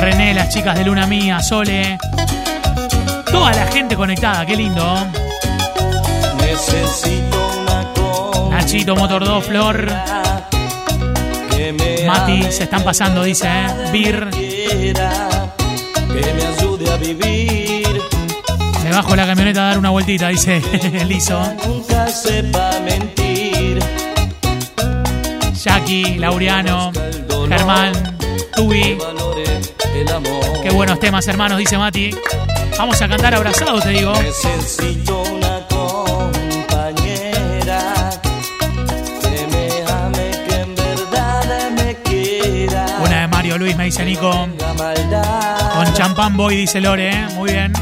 René, 0.00 0.34
las 0.34 0.50
chicas 0.50 0.76
de 0.76 0.84
Luna 0.84 1.06
Mía, 1.06 1.40
Sole, 1.40 1.96
toda 3.30 3.50
la 3.52 3.66
gente 3.68 3.96
conectada, 3.96 4.44
qué 4.44 4.56
lindo. 4.56 5.06
Necesito 6.38 7.50
una 7.62 8.50
Nachito, 8.50 8.94
Motor 8.94 9.24
2, 9.24 9.46
Flor, 9.46 9.90
Mati, 12.06 12.42
se 12.52 12.64
están 12.64 12.82
pasando, 12.84 13.22
dice, 13.22 13.48
¿eh? 13.48 13.90
Bir, 13.90 14.28
que 14.28 14.92
me 16.34 16.44
ayude 16.44 16.92
a 16.92 16.96
vivir. 16.98 17.55
Bajo 18.96 19.14
la 19.14 19.26
camioneta 19.26 19.60
a 19.60 19.66
dar 19.68 19.78
una 19.78 19.90
vueltita, 19.90 20.28
dice 20.28 20.62
Liso. 21.06 21.38
Nunca 21.66 22.08
sepa 22.08 22.70
mentir. 22.82 23.78
Jackie, 25.52 26.16
Laureano, 26.16 26.92
Germán, 27.46 28.16
Tubi. 28.54 28.96
Qué 30.62 30.70
buenos 30.70 30.98
temas, 30.98 31.28
hermanos, 31.28 31.58
dice 31.58 31.76
Mati. 31.76 32.10
Vamos 32.78 33.02
a 33.02 33.08
cantar 33.08 33.34
abrazados, 33.34 33.82
te 33.84 33.90
digo. 33.90 34.14
Necesito 34.14 35.22
una 35.24 35.60
compañera 35.68 37.02
que 39.20 39.46
me 39.52 39.68
ame, 39.92 40.30
que 40.48 40.54
en 40.54 40.74
verdad 40.74 41.70
me 41.72 41.96
quiera. 41.96 42.86
Una 43.04 43.20
de 43.20 43.28
Mario 43.28 43.58
Luis, 43.58 43.76
me 43.76 43.84
dice 43.84 44.06
Nico. 44.06 44.30
Con 45.74 45.92
champán 45.92 46.34
boy, 46.34 46.56
dice 46.56 46.80
Lore, 46.80 47.10
¿eh? 47.10 47.26
Muy 47.34 47.52
bien. 47.52 47.74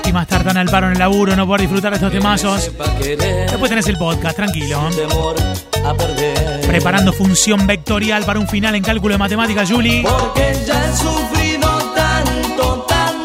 Lástima 0.00 0.22
estar 0.22 0.42
tan 0.42 0.56
al 0.56 0.66
paro 0.70 0.86
en 0.86 0.94
el 0.94 0.98
laburo, 0.98 1.36
no 1.36 1.46
poder 1.46 1.60
disfrutar 1.60 1.90
de 1.90 1.96
estos 1.96 2.10
temazos. 2.10 2.70
Después 3.06 3.68
tenés 3.68 3.86
el 3.86 3.98
podcast, 3.98 4.34
tranquilo. 4.34 4.88
Preparando 6.66 7.12
función 7.12 7.66
vectorial 7.66 8.24
para 8.24 8.40
un 8.40 8.48
final 8.48 8.74
en 8.76 8.82
cálculo 8.82 9.12
de 9.12 9.18
matemáticas, 9.18 9.70
Juli. 9.70 10.02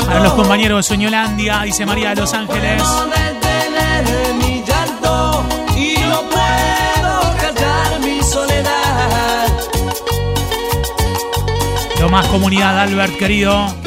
Para 0.05 0.19
los 0.19 0.33
compañeros 0.33 0.79
de 0.79 0.83
Sueñolandia, 0.83 1.61
dice 1.61 1.85
María 1.85 2.09
de 2.09 2.15
Los 2.17 2.33
Ángeles. 2.33 2.83
Lo 12.01 12.09
más 12.09 12.27
comunidad, 12.27 12.77
Albert, 12.81 13.17
querido. 13.17 13.84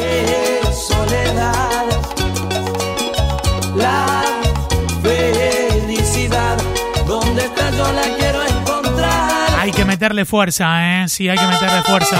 Meterle 9.98 10.24
fuerza, 10.24 11.02
¿eh? 11.02 11.08
Sí, 11.08 11.28
hay 11.28 11.36
que 11.36 11.44
meterle 11.44 11.82
fuerza. 11.82 12.16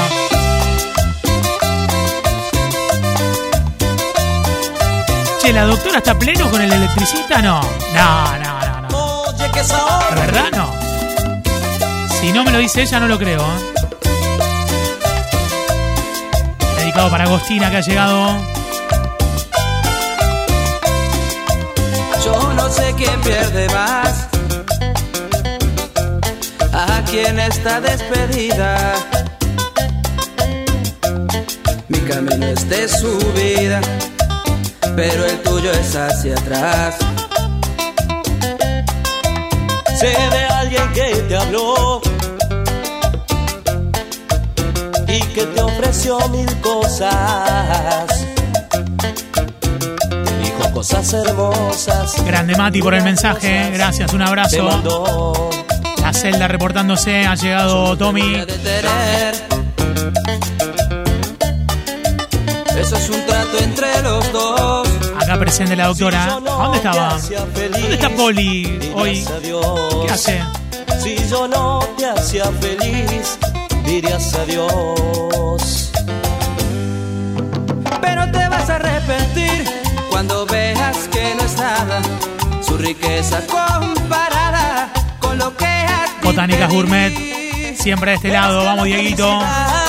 Che, 5.41 5.53
¿la 5.53 5.62
doctora 5.62 5.99
está 5.99 6.18
pleno 6.18 6.51
con 6.51 6.61
el 6.61 6.72
electricista? 6.72 7.41
No. 7.41 7.61
No, 7.95 8.37
no, 8.39 8.61
no, 8.66 8.89
no. 8.89 9.22
Oye, 9.29 9.49
qué 9.55 9.62
sabor. 9.62 10.12
¿De 10.12 10.20
verdad? 10.26 10.51
No. 10.57 10.74
Si 12.18 12.33
no 12.33 12.43
me 12.43 12.51
lo 12.51 12.59
dice 12.59 12.83
ella, 12.83 12.99
no 12.99 13.07
lo 13.07 13.16
creo, 13.16 13.43
¿eh? 13.43 13.74
Dedicado 16.79 17.11
para 17.11 17.24
Agostina, 17.24 17.70
que 17.70 17.76
ha 17.76 17.81
llegado. 17.81 18.41
Yo 22.24 22.53
no 22.55 22.68
sé 22.70 22.93
quién 22.97 23.20
pierde 23.20 23.68
más. 23.68 24.28
A 27.09 27.11
quién 27.11 27.38
está 27.40 27.80
despedida. 27.80 28.94
Mi 31.88 32.00
camino 32.00 32.44
es 32.44 32.68
de 32.68 32.86
subida, 32.86 33.80
pero 34.94 35.24
el 35.24 35.40
tuyo 35.40 35.72
es 35.72 35.96
hacia 35.96 36.34
atrás. 36.34 36.96
Sé 39.98 40.09
de 40.09 40.44
alguien 40.50 40.92
que 40.92 41.14
te 41.28 41.36
habló 41.38 42.02
y 45.06 45.20
que 45.32 45.46
te 45.46 45.62
ofreció 45.62 46.18
mil 46.28 46.61
cosas. 46.61 48.06
Dijo 50.42 50.74
cosas 50.74 51.11
hermosas. 51.14 52.22
Grande 52.26 52.54
Mati 52.54 52.82
por 52.82 52.92
el 52.92 53.02
mensaje. 53.02 53.70
Gracias, 53.72 54.12
un 54.12 54.20
abrazo. 54.20 55.48
La 56.09 56.14
celda 56.14 56.48
reportándose. 56.48 57.26
Ha 57.26 57.34
llegado 57.34 57.94
Tommy. 57.98 58.42
Eso 62.80 62.96
es 62.96 63.11
un 63.11 63.26
trato 63.26 63.59
entre 63.59 64.00
los 64.00 64.32
dos. 64.32 64.88
Acá 65.20 65.38
presente 65.38 65.76
la 65.76 65.88
doctora. 65.88 66.24
¿A 66.24 66.40
dónde 66.40 66.78
estaba? 66.78 67.18
¿Dónde 67.52 67.92
está 67.92 68.09
Poli 68.09 68.90
hoy? 68.94 69.22
¿Qué 70.06 70.11
hace? 70.11 70.42
Si 70.98 71.14
yo 71.28 71.46
no 71.46 71.80
te 71.98 72.06
hacía 72.06 72.46
feliz, 72.52 73.38
dirías 73.84 74.32
adiós. 74.32 75.92
Pero 78.00 78.30
te 78.32 78.48
vas 78.48 78.70
a 78.70 78.76
arrepentir 78.76 79.62
cuando 80.09 80.46
veas 80.46 80.96
que 81.12 81.34
no 81.34 81.44
es 81.44 81.56
nada 81.59 82.00
su 82.62 82.78
riqueza 82.78 83.42
comparada 83.46 84.38
con 85.39 85.53
lo 85.53 85.57
que 85.57 85.64
a 85.64 86.05
ti 86.20 86.26
Botánicas 86.26 86.68
te 86.68 86.74
Gourmet. 86.74 87.76
Siempre 87.76 88.11
de 88.12 88.16
este 88.16 88.28
lado. 88.28 88.64
Vamos, 88.64 88.84
Dieguito. 88.84 89.39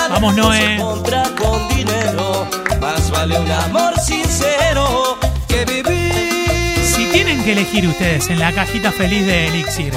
Vamos, 0.10 0.36
Noé. 0.36 0.78
compra 0.80 1.24
con 1.38 1.68
dinero, 1.70 2.47
más 2.80 3.12
vale 3.12 3.39
un 3.39 3.52
amor 3.52 4.00
sincero 4.00 5.18
que 5.47 5.66
vivir 5.66 6.78
Si 6.84 7.06
tienen 7.12 7.43
que 7.43 7.52
elegir 7.52 7.88
ustedes 7.88 8.30
en 8.30 8.39
la 8.39 8.52
cajita 8.52 8.91
feliz 8.91 9.26
de 9.26 9.47
Elixir, 9.47 9.93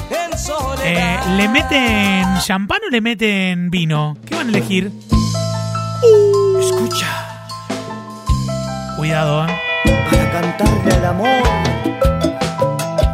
eh, 0.85 1.19
¿le 1.37 1.49
meten 1.49 2.27
champán 2.41 2.81
o 2.87 2.91
le 2.91 3.01
meten 3.01 3.71
vino? 3.71 4.17
¿Qué 4.27 4.35
van 4.35 4.49
a 4.49 4.51
elegir? 4.51 4.93
Escucha, 6.61 7.07
Cuidado, 8.97 9.47
¿eh? 9.47 9.59
para 10.11 10.31
cantarle 10.31 10.95
al 10.95 11.05
amor. 11.07 11.43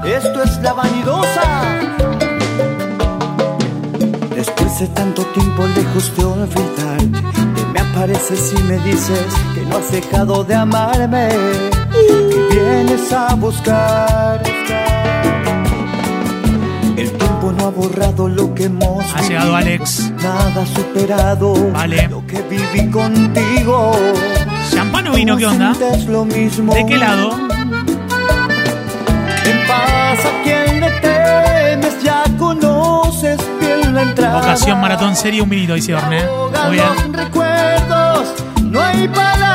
Esto 0.04 0.42
es 0.42 0.58
la 0.58 0.72
vanidosa. 0.72 1.77
De 4.78 4.86
tanto 4.94 5.24
tiempo 5.34 5.66
lejos 5.66 6.16
de 6.16 6.24
olvidarte, 6.24 7.10
que 7.56 7.66
me 7.72 7.80
apareces 7.80 8.54
y 8.56 8.62
me 8.62 8.78
dices 8.78 9.26
que 9.52 9.62
no 9.62 9.78
has 9.78 9.90
dejado 9.90 10.44
de 10.44 10.54
amarme, 10.54 11.30
que 11.90 12.48
vienes 12.48 13.12
a 13.12 13.34
buscar. 13.34 14.40
El 16.96 17.10
tiempo 17.10 17.52
no 17.58 17.66
ha 17.66 17.70
borrado 17.70 18.28
lo 18.28 18.54
que 18.54 18.64
hemos 18.66 19.04
Ha 19.16 19.22
llegado 19.22 19.56
Alex. 19.56 20.12
Nada 20.22 20.62
ha 20.62 20.66
superado 20.66 21.72
Vale. 21.72 22.06
lo 22.06 22.24
que 22.24 22.40
viví 22.42 22.88
contigo. 22.88 23.92
¿Champán 24.70 25.08
o 25.08 25.12
vino? 25.14 25.36
¿Qué 25.36 25.46
onda? 25.46 25.72
Lo 26.06 26.24
mismo. 26.24 26.72
¿De 26.72 26.86
qué 26.86 26.96
lado? 26.96 27.32
En 29.44 29.66
paz 29.66 30.20
a 30.24 30.42
quien 30.44 30.80
le 30.80 30.90
temes, 31.00 32.00
ya 32.04 32.22
conoces 32.38 33.40
la 34.04 34.10
entrada. 34.10 34.38
Ocasión 34.38 34.80
maratón 34.80 35.16
serie, 35.16 35.42
un 35.42 35.48
vinito, 35.48 35.74
dice 35.74 35.94
Orne. 35.94 36.22
Muy 36.66 36.72
bien. 36.72 37.12
Recuerdos, 37.12 38.34
no 38.62 38.82
hay 38.82 39.08
palabras. 39.08 39.47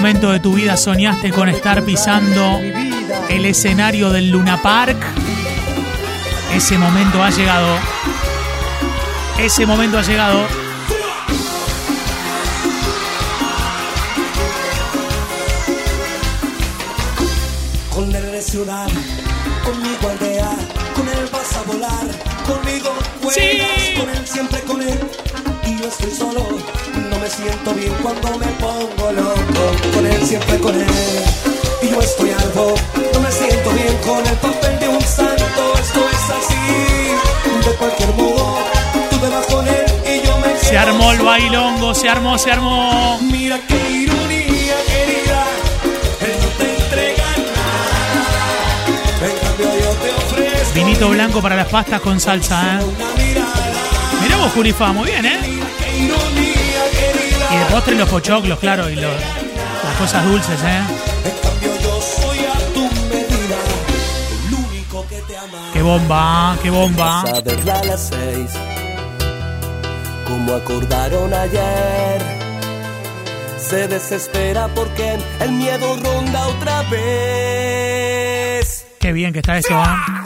Momento 0.00 0.30
de 0.30 0.40
tu 0.40 0.54
vida 0.54 0.78
soñaste 0.78 1.30
con 1.30 1.50
estar 1.50 1.82
pisando 1.84 2.58
el 3.28 3.44
escenario 3.44 4.08
del 4.08 4.30
Luna 4.30 4.62
Park, 4.62 4.96
ese 6.54 6.78
momento 6.78 7.22
ha 7.22 7.28
llegado. 7.28 7.76
Ese 9.38 9.66
momento 9.66 9.98
ha 9.98 10.02
llegado. 10.02 10.46
Con 17.94 18.08
él 18.08 18.24
eres 18.24 18.46
ciudad, 18.46 18.88
conmigo 19.62 20.08
aldea, 20.08 20.50
con 20.94 21.08
él 21.08 21.28
vas 21.30 21.56
a 21.56 21.62
volar, 21.64 22.06
conmigo 22.46 22.94
vuelas, 23.22 23.98
con 23.98 24.08
él 24.08 24.26
siempre 24.26 24.60
con 24.60 24.80
él. 24.80 24.98
Y 25.66 25.78
yo 25.78 25.88
estoy 25.88 26.10
solo, 26.10 26.46
me 27.20 27.28
siento 27.28 27.74
bien 27.74 27.92
cuando 28.02 28.38
me 28.38 28.46
pongo 28.46 29.12
loco, 29.12 29.92
con 29.94 30.06
él 30.06 30.26
siempre 30.26 30.58
con 30.58 30.74
él. 30.74 30.86
Y 31.82 31.88
yo 31.90 32.00
estoy 32.00 32.30
algo, 32.30 32.74
no 33.12 33.20
me 33.20 33.30
siento 33.30 33.70
bien 33.70 33.96
con 33.98 34.26
el 34.26 34.36
papel 34.36 34.78
de 34.78 34.88
un 34.88 35.00
santo, 35.02 35.74
esto 35.82 36.08
es 36.08 36.30
así, 36.38 37.68
de 37.68 37.76
cualquier 37.76 38.14
modo, 38.14 38.58
tú 39.10 39.18
te 39.18 39.28
vas 39.28 39.46
con 39.46 39.68
él 39.68 39.84
y 40.06 40.26
yo 40.26 40.38
me 40.38 40.58
Se 40.58 40.78
armó 40.78 41.12
el 41.12 41.20
bailongo, 41.20 41.94
se 41.94 42.08
armó, 42.08 42.38
se 42.38 42.52
armó. 42.52 43.18
Mira 43.22 43.58
qué 43.68 43.90
ironía, 43.90 44.76
querida, 44.86 45.44
él 46.22 46.36
no 46.40 46.48
te 46.58 46.74
entrega 46.74 47.24
nada, 47.54 49.30
en 49.30 49.38
cambio 49.38 49.66
yo 49.78 49.90
te 49.90 50.10
ofrezco 50.14 50.74
Vinito 50.74 51.08
blanco 51.10 51.42
para 51.42 51.56
las 51.56 51.68
pastas 51.68 52.00
con 52.00 52.18
salsa, 52.18 52.80
¿eh? 52.80 52.84
Mirá 54.22 54.36
vos, 54.36 54.52
Julifa, 54.52 54.92
muy 54.92 55.10
bien, 55.10 55.26
¿eh? 55.26 55.59
Y 57.52 57.56
de 57.56 57.64
postre 57.66 57.94
los 57.96 58.08
pochoclos, 58.08 58.58
claro, 58.58 58.88
y 58.88 58.94
los- 58.96 59.12
las 59.84 59.96
cosas 59.98 60.24
dulces, 60.24 60.58
¿eh? 60.64 60.82
Qué 65.72 65.82
bomba, 65.82 66.56
qué 66.62 66.70
bomba. 66.70 67.24
Como 70.26 70.52
acordaron 70.54 71.32
ayer. 71.34 72.22
Se 73.58 73.88
desespera 73.88 74.68
porque 74.74 75.18
el 75.40 75.52
miedo 75.52 75.96
ronda 75.96 76.46
otra 76.48 76.82
vez. 76.90 77.00
Qué 78.98 79.12
bien 79.12 79.32
que 79.32 79.38
está 79.40 79.58
esto, 79.58 79.74
¿eh? 79.74 80.19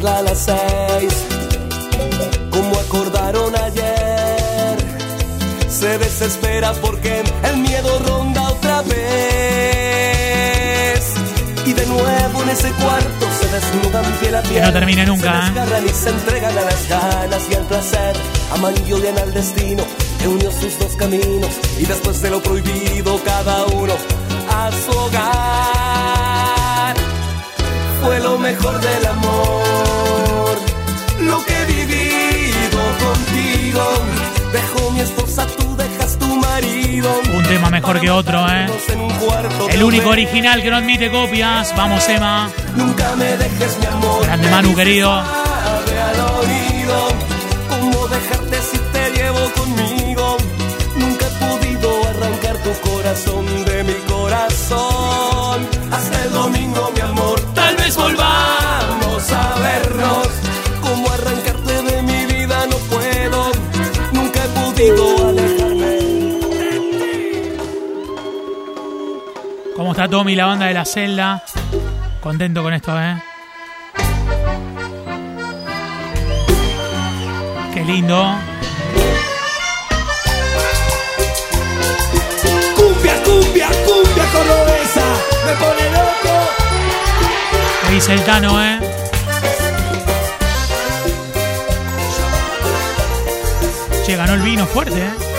Verla 0.00 0.18
a 0.18 0.22
las 0.22 0.38
seis, 0.38 1.12
como 2.50 2.78
acordaron 2.78 3.54
ayer. 3.54 4.78
Se 5.68 5.98
desespera 5.98 6.72
porque 6.74 7.22
el 7.44 7.58
miedo 7.58 7.98
ronda 8.06 8.48
otra 8.50 8.82
vez. 8.82 9.00
Y 11.66 11.72
de 11.72 11.86
nuevo 11.86 12.42
en 12.42 12.48
ese 12.48 12.70
cuarto 12.72 13.26
se 13.40 13.48
desnudan 13.48 14.04
piel 14.20 14.34
a 14.36 14.42
piel. 14.42 14.54
Que 14.54 14.60
no 14.62 14.72
termine 14.72 15.06
nunca, 15.06 15.32
Se 15.32 15.38
¿eh? 15.38 15.42
desgarran 15.52 15.86
y 15.86 15.88
se 15.90 16.08
entregan 16.10 16.58
a 16.58 16.62
las 16.62 16.88
ganas 16.88 17.42
y 17.50 17.54
al 17.54 17.64
placer. 17.64 18.16
Aman 18.52 18.74
y 18.86 18.92
odian 18.92 19.18
al 19.18 19.32
destino 19.32 19.84
que 20.18 20.28
unió 20.28 20.50
sus 20.50 20.78
dos 20.78 20.96
caminos. 20.96 21.50
Y 21.78 21.84
después 21.84 22.20
de 22.22 22.30
lo 22.30 22.42
prohibido, 22.42 23.20
cada 23.24 23.66
uno 23.66 23.94
a 24.50 24.70
su 24.72 24.90
hogar 24.98 26.39
fue 28.02 28.20
lo 28.20 28.38
mejor 28.38 28.80
del 28.80 29.06
amor. 29.06 30.58
Lo 31.20 31.44
que 31.44 31.52
he 31.52 31.64
vivido 31.66 32.80
contigo. 33.04 33.82
Dejo 34.52 34.90
mi 34.92 35.00
esposa, 35.00 35.46
tú 35.46 35.76
dejas 35.76 36.18
tu 36.18 36.26
marido. 36.36 37.20
Un 37.34 37.44
tema 37.44 37.70
mejor 37.70 38.00
que 38.00 38.10
otro, 38.10 38.46
¿eh? 38.48 38.66
El 39.70 39.82
único 39.82 40.10
original 40.10 40.62
que 40.62 40.70
no 40.70 40.76
admite 40.76 41.10
copias. 41.10 41.74
Vamos, 41.76 42.08
Emma. 42.08 42.50
Nunca 42.76 43.14
me 43.16 43.36
dejes, 43.36 43.78
mi 43.78 43.86
amor. 43.86 44.22
Grande 44.24 44.50
Manu, 44.50 44.74
querido. 44.74 45.10
Al 45.12 46.20
oído. 46.38 47.08
¿Cómo 47.68 48.08
dejarte 48.08 48.56
si 48.62 48.78
te 48.78 49.10
llevo 49.12 49.50
conmigo? 49.52 50.36
Nunca 50.96 51.26
he 51.26 51.44
podido 51.44 52.08
arrancar 52.08 52.56
tu 52.58 52.72
corazón 52.88 53.46
de 53.64 53.84
mi 53.84 53.99
¿Cómo 70.00 70.06
está 70.06 70.16
Tommy, 70.16 70.34
la 70.34 70.46
banda 70.46 70.64
de 70.64 70.72
la 70.72 70.86
celda? 70.86 71.44
Contento 72.22 72.62
con 72.62 72.72
esto, 72.72 72.98
¿eh? 72.98 73.22
Qué 77.74 77.84
lindo. 77.84 78.34
Cumbia, 82.76 83.22
cumbia, 83.24 83.68
cumbia 83.84 84.24
cordobesa. 84.32 85.04
Me 85.44 85.52
pone 85.52 85.90
loco. 85.90 86.48
¿Qué 87.86 87.92
dice 87.92 88.14
el 88.14 88.24
Tano, 88.24 88.64
eh? 88.64 88.80
Che, 94.06 94.16
ganó 94.16 94.32
el 94.32 94.40
vino 94.40 94.64
fuerte, 94.64 94.98
¿eh? 94.98 95.29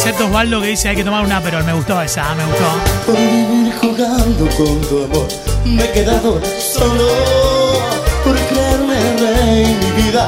Excepto 0.00 0.24
Osvaldo 0.24 0.62
que 0.62 0.68
dice 0.68 0.88
hay 0.88 0.96
que 0.96 1.04
tomar 1.04 1.22
una, 1.22 1.42
pero 1.42 1.62
me 1.62 1.74
gustó 1.74 2.00
esa, 2.00 2.34
me 2.34 2.42
gustó. 2.46 2.64
Por 3.04 3.16
vivir 3.18 3.70
jugando 3.82 4.48
con 4.56 4.80
tu 4.80 5.04
amor 5.04 5.28
me 5.66 5.84
he 5.84 5.90
quedado 5.92 6.40
solo. 6.58 7.06
Por 8.24 8.34
creerme 8.34 8.94
rey 9.18 9.76
mi 9.78 10.02
vida 10.02 10.26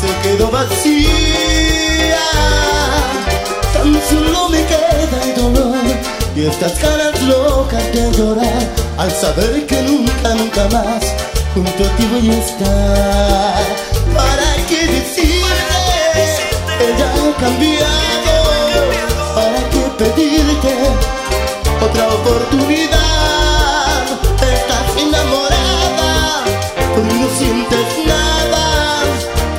se 0.00 0.08
quedó 0.26 0.50
vacía. 0.50 2.22
Tan 3.74 4.00
solo 4.08 4.48
me 4.48 4.64
queda 4.64 5.22
el 5.24 5.34
dolor 5.34 5.84
y 6.34 6.46
estas 6.46 6.80
ganas 6.80 7.20
locas 7.20 7.84
de 7.92 8.10
llorar 8.12 8.66
al 8.96 9.10
saber 9.10 9.66
que 9.66 9.82
nunca 9.82 10.34
nunca 10.36 10.68
más 10.70 11.04
junto 11.52 11.84
a 11.84 11.96
ti 11.96 12.08
voy 12.10 12.30
a 12.30 12.38
estar. 12.38 13.62
Para 14.16 14.56
qué 14.70 14.86
decirte 14.86 15.41
oportunidad. 22.32 24.04
Estás 24.40 24.96
enamorada, 24.96 26.44
no 26.96 27.28
sientes 27.38 27.88
nada, 28.06 29.02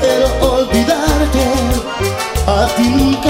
pero 0.01 0.26
olvidarte 0.41 1.43
a 2.47 2.67
ti 2.76 2.84
nunca 2.89 3.30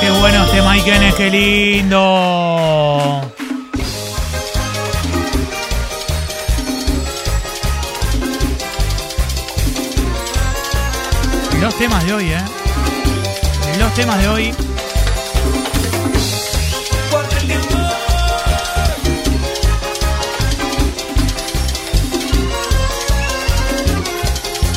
Qué 0.00 0.10
bueno 0.18 0.44
este 0.44 0.62
Mike 0.62 1.14
qué 1.16 1.30
lindo. 1.30 2.00
Los 11.60 11.74
temas 11.74 12.06
de 12.06 12.14
hoy, 12.14 12.32
¿eh? 12.32 12.59
Los 13.90 13.96
temas 13.96 14.22
de 14.22 14.28
hoy. 14.28 14.54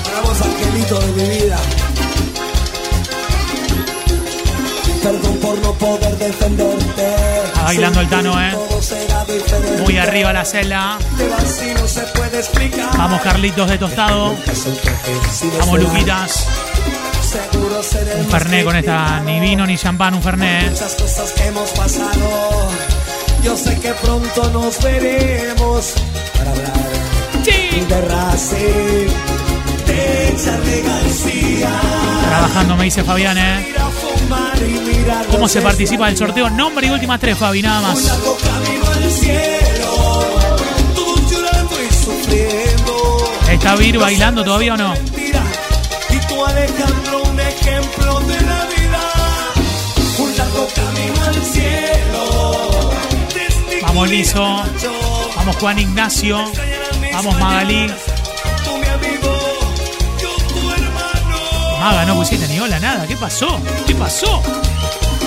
Para 0.03 0.21
vos, 0.21 0.41
Angelito. 0.41 0.99
de 0.99 1.11
mi 1.11 1.29
vida. 1.29 1.57
Perdón 5.03 5.37
por 5.37 5.59
no 5.59 5.73
poder 5.73 6.17
defenderte. 6.17 7.15
Está 7.45 7.63
bailando 7.65 8.01
el 8.01 8.09
Tano, 8.09 8.41
eh. 8.41 8.57
Muy 9.83 9.97
arriba 9.99 10.33
la 10.33 10.43
celda. 10.43 10.97
Vamos 12.97 13.21
Carlitos 13.21 13.69
de 13.69 13.77
tostado. 13.77 14.35
Vamos 15.59 15.79
Luquitas. 15.79 16.47
Un 17.75 18.29
Fernet 18.29 18.63
con 18.63 18.75
esta, 18.75 19.19
ni 19.21 19.39
vino 19.39 19.65
ni 19.65 19.75
champán, 19.77 20.13
un 20.13 20.21
Fernet. 20.21 20.69
Muchas 20.69 20.93
cosas 20.95 21.31
que 21.31 21.43
hemos 21.47 21.69
pasado. 21.71 22.67
Yo 23.43 23.57
sé 23.57 23.79
que 23.79 23.91
pronto 23.95 24.49
nos 24.51 24.81
veremos 24.81 25.93
para 26.37 26.51
hablar 26.51 26.73
de 27.43 28.01
Racing, 28.01 29.09
de 29.87 30.35
Charlie 30.43 30.81
García. 30.83 31.69
Trabajando, 32.29 32.75
me 32.77 32.83
dice 32.85 33.03
Fabián, 33.03 33.37
eh. 33.37 33.73
¿Cómo 35.31 35.47
se 35.49 35.61
participa 35.61 36.05
del 36.07 36.17
sorteo? 36.17 36.49
Nombre 36.51 36.87
y 36.87 36.89
últimas 36.91 37.19
tres, 37.19 37.37
Fabi, 37.37 37.61
nada 37.61 37.79
Un 37.79 37.87
más. 37.87 38.03
largo 38.05 38.37
camino 38.37 38.85
al 38.85 39.11
cielo, 39.11 40.23
todos 40.95 41.31
llorando 41.31 41.75
y 41.81 41.93
sufriendo. 41.93 43.17
¿Está 43.51 43.75
Vir 43.75 43.97
bailando 43.97 44.43
todavía 44.43 44.75
o 44.75 44.77
no? 44.77 44.93
Mentira, 44.93 45.43
y 46.09 46.17
tú 46.27 46.45
Alejandro 46.45 47.22
un 47.22 47.22
ejemplo 47.55 48.19
de 48.21 48.41
la 48.41 48.65
vida. 48.65 49.03
Un 50.19 50.37
largo 50.37 50.67
camino 50.75 51.23
al 51.25 51.43
cielo. 51.43 52.91
Vamos 53.81 54.09
Lizo. 54.09 54.63
Vamos 55.35 55.55
Juan 55.57 55.79
Ignacio. 55.79 56.51
Vamos 57.13 57.39
Magalí. 57.39 57.91
Maga, 61.79 62.05
no 62.05 62.15
pusiste 62.15 62.47
ni 62.47 62.59
hola, 62.59 62.79
nada. 62.79 63.05
¿Qué 63.05 63.17
pasó? 63.17 63.59
¿Qué 63.85 63.93
pasó? 63.93 64.41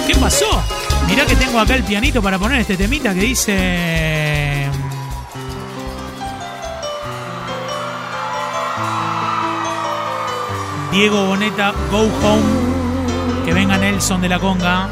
¿Qué 0.06 0.14
pasó? 0.14 0.62
Mirá 1.06 1.26
que 1.26 1.36
tengo 1.36 1.60
acá 1.60 1.74
el 1.74 1.84
pianito 1.84 2.22
para 2.22 2.38
poner 2.38 2.60
este 2.60 2.76
temita 2.76 3.12
que 3.12 3.20
dice... 3.20 4.15
Diego 10.96 11.26
Boneta, 11.26 11.74
Go 11.90 11.98
Home. 11.98 13.44
Que 13.44 13.52
venga 13.52 13.76
Nelson 13.76 14.22
de 14.22 14.30
la 14.30 14.38
Conga. 14.38 14.84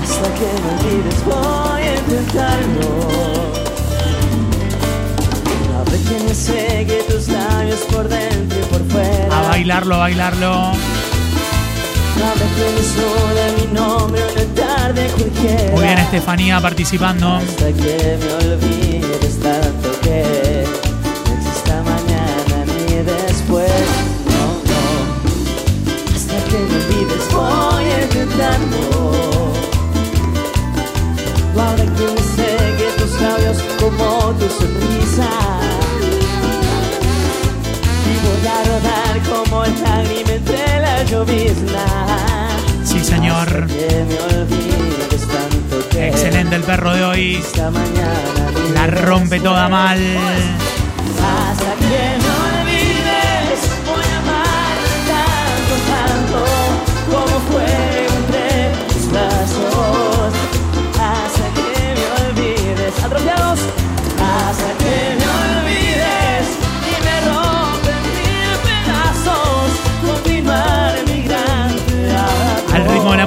Hasta 0.00 0.34
que 0.34 0.46
me 0.62 0.68
olvides 0.78 1.24
voy 1.24 1.82
a 1.82 1.96
intentarlo. 1.96 2.88
Una 5.66 5.90
vez 5.90 6.02
que 6.08 6.22
me 6.22 6.34
seque 6.34 7.04
tus 7.08 7.26
labios 7.26 7.80
por 7.90 8.08
dentro 8.08 8.60
y 8.60 8.62
por 8.66 8.86
fuera. 8.88 9.38
A 9.40 9.48
bailarlo, 9.48 9.96
a 9.96 9.98
bailarlo. 9.98 10.70
Una 12.16 12.34
vez 12.34 12.52
que 12.54 12.70
me 12.76 12.82
suene 12.94 13.44
mi 13.60 13.66
nombre 13.74 14.22
una 14.22 14.44
tarde 14.54 15.10
cualquiera. 15.16 15.72
Muy 15.72 15.82
bien, 15.82 15.98
Estefanía 15.98 16.60
participando. 16.60 17.34
Hasta 17.38 17.72
que 17.72 18.18
me 18.20 18.52
olvides 18.52 19.40
tanto 19.40 20.00
que 20.00 20.67
intentarlo. 28.38 29.52
Ahora 31.60 31.84
que 31.84 32.06
me 32.14 32.22
seque 32.36 32.88
tus 32.98 33.20
labios 33.20 33.58
como 33.80 34.32
tu 34.38 34.48
sonrisa. 34.48 35.28
Y 38.06 38.14
voy 38.24 38.46
a 38.46 38.64
rodar 38.64 39.14
como 39.28 39.64
el 39.64 39.82
lágrima 39.82 40.32
entre 40.32 40.80
la 40.80 41.02
llovizna. 41.04 41.86
Sí, 42.84 43.00
señor. 43.04 43.48
Hasta 43.48 43.66
que 43.66 44.04
me 44.08 44.20
olvides 44.20 45.26
tanto 45.28 45.88
que 45.90 46.08
Excelente 46.08 46.56
el 46.56 46.62
perro 46.62 46.94
de 46.94 47.04
hoy. 47.04 47.34
esta 47.36 47.70
mañana 47.70 48.50
La 48.72 48.86
rompe 48.86 49.40
toda 49.40 49.68
mal. 49.68 49.98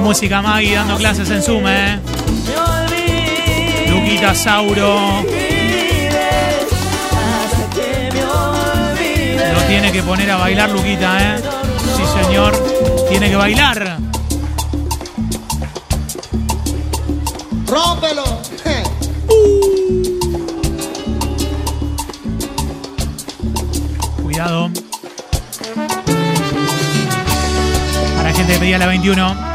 Música, 0.02 0.42
Maggie 0.42 0.74
dando 0.74 0.96
clases 0.96 1.30
en 1.30 1.42
Zoom, 1.42 1.66
eh. 1.66 2.00
Luquita 3.88 4.34
Sauro. 4.34 5.22
Lo 9.54 9.62
tiene 9.68 9.92
que 9.92 10.02
poner 10.02 10.30
a 10.30 10.36
bailar, 10.36 10.70
Luquita, 10.70 11.36
eh. 11.36 11.40
Sí, 11.96 12.02
señor. 12.24 12.52
Tiene 13.08 13.30
que 13.30 13.36
bailar. 13.36 13.98
¡Rómpelo! 17.66 18.42
Cuidado. 24.22 24.70
Para 28.16 28.32
gente 28.32 28.52
que 28.52 28.58
pedía 28.58 28.78
la 28.78 28.86
21. 28.86 29.51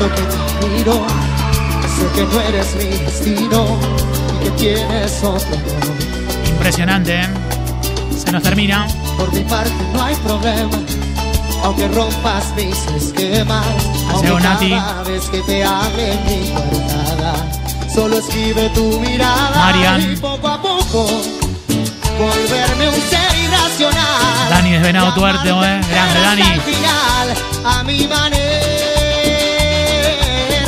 Tanto 0.00 0.14
que 0.14 0.22
te 0.22 0.66
miro, 0.68 0.94
sé 1.94 2.06
que 2.14 2.24
no 2.24 2.40
eres 2.40 2.74
mi 2.76 2.84
destino 3.04 3.78
y 4.40 4.44
que 4.44 4.50
tienes 4.52 5.22
otro. 5.22 5.58
Impresionante, 6.48 7.20
eh. 7.20 7.28
Se 8.16 8.32
nos 8.32 8.42
termina. 8.42 8.86
Por 9.18 9.30
mi 9.34 9.40
parte 9.40 9.70
no 9.92 10.02
hay 10.02 10.14
problema, 10.16 10.78
aunque 11.64 11.86
rompas 11.88 12.44
mis 12.56 12.78
esquemas. 12.96 13.66
Hace 14.14 14.28
Aunque 14.28 14.70
cada 14.70 15.02
vez 15.02 15.22
que 15.28 15.40
te 15.40 15.64
hable 15.64 16.18
mi 16.26 16.48
guardada, 16.48 17.34
solo 17.94 18.16
escribe 18.20 18.70
tu 18.70 19.00
mirada 19.00 19.50
Marian. 19.54 20.12
y 20.12 20.16
poco 20.16 20.48
a 20.48 20.62
poco 20.62 21.08
volverme 22.18 22.88
un 22.88 23.02
ser 23.02 23.38
irracional. 23.38 24.48
Dani 24.48 24.70
Desvenado 24.72 25.12
Tuerte, 25.12 25.50
eh. 25.50 25.80
Grande, 25.90 26.20
Dani. 26.22 26.42
Final, 26.42 27.34
a 27.66 27.82
mi 27.82 28.06
manera. 28.06 28.69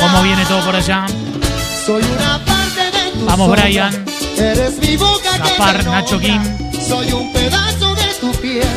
¿Cómo 0.03 0.21
viene 0.21 0.45
todo 0.45 0.59
por 0.65 0.75
allá? 0.75 1.05
Soy 1.85 2.03
una 2.03 2.37
parte 2.43 2.91
de 2.91 3.11
tu 3.11 3.25
Vamos, 3.25 3.47
sombra. 3.47 3.63
Brian. 3.63 4.05
Eres 4.37 4.77
mi 4.79 4.97
boca 4.97 5.31
que 5.41 5.83
Nacho. 5.85 6.19
Kim. 6.19 6.41
Soy 6.85 7.13
un 7.13 7.31
pedazo 7.31 7.95
de 7.95 8.07
tu 8.19 8.31
piel 8.41 8.67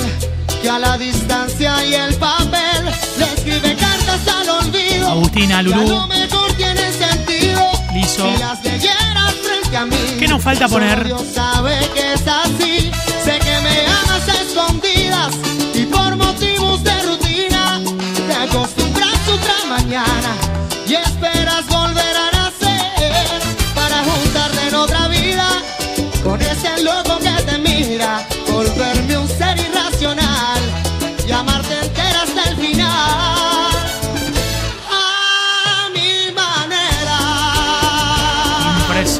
que 0.62 0.70
a 0.70 0.78
la 0.78 0.96
distancia 0.96 1.84
y 1.84 1.94
el 1.94 2.14
papel 2.14 2.84
le 3.18 3.24
escribe 3.24 3.74
cartas 3.74 4.20
al 4.36 4.48
olvido. 4.50 5.08
Agustina, 5.10 5.62
Lulú. 5.62 6.06
mejor 6.06 6.52
tiene 6.52 6.92
sentido 6.92 7.72
Liso. 7.92 8.32
si 8.32 8.40
las 8.40 8.62
leyeras 8.62 9.34
frente 9.42 9.76
a 9.76 9.84
mí. 9.84 9.96
¿Qué 10.20 10.28
nos 10.28 10.40
falta 10.40 10.68
poner? 10.68 11.06
Dios 11.06 11.24
sabe 11.34 11.76
que 11.92 12.12
es 12.12 12.22
así. 12.28 12.92
Sé 13.24 13.38
que 13.40 13.60
me 13.62 13.86
amas 13.86 14.28
a 14.28 14.42
escondidas 14.42 15.34
y 15.74 15.86
por 15.86 16.14
motivos 16.14 16.84
de 16.84 17.02
rutina 17.02 17.80
te 18.28 18.34
acostumbras 18.34 19.28
otra 19.28 19.54
mañana 19.68 20.45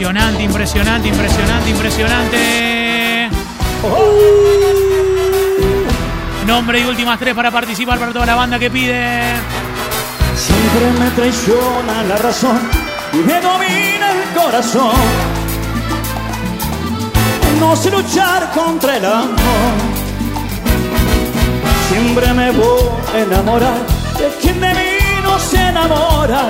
Impresionante, 0.06 0.44
impresionante, 0.44 1.08
impresionante, 1.08 1.70
impresionante. 1.70 3.28
Nombre 6.46 6.78
y 6.78 6.84
últimas 6.84 7.18
tres 7.18 7.34
para 7.34 7.50
participar 7.50 7.98
para 7.98 8.12
toda 8.12 8.24
la 8.24 8.36
banda 8.36 8.56
que 8.56 8.70
pide. 8.70 9.34
Siempre 10.36 10.92
me 11.00 11.10
traiciona 11.10 12.04
la 12.04 12.16
razón 12.18 12.56
y 13.14 13.16
me 13.16 13.40
domina 13.40 14.12
el 14.12 14.40
corazón. 14.40 14.94
No 17.58 17.74
sé 17.74 17.90
luchar 17.90 18.52
contra 18.52 18.98
el 18.98 19.06
amor. 19.06 19.36
Siempre 21.88 22.32
me 22.32 22.52
voy 22.52 22.82
a 23.12 23.18
enamorar 23.18 23.78
de 24.18 24.28
quien 24.40 24.60
de 24.60 24.68
mí 24.68 24.98
no 25.24 25.36
se 25.40 25.60
enamora. 25.60 26.44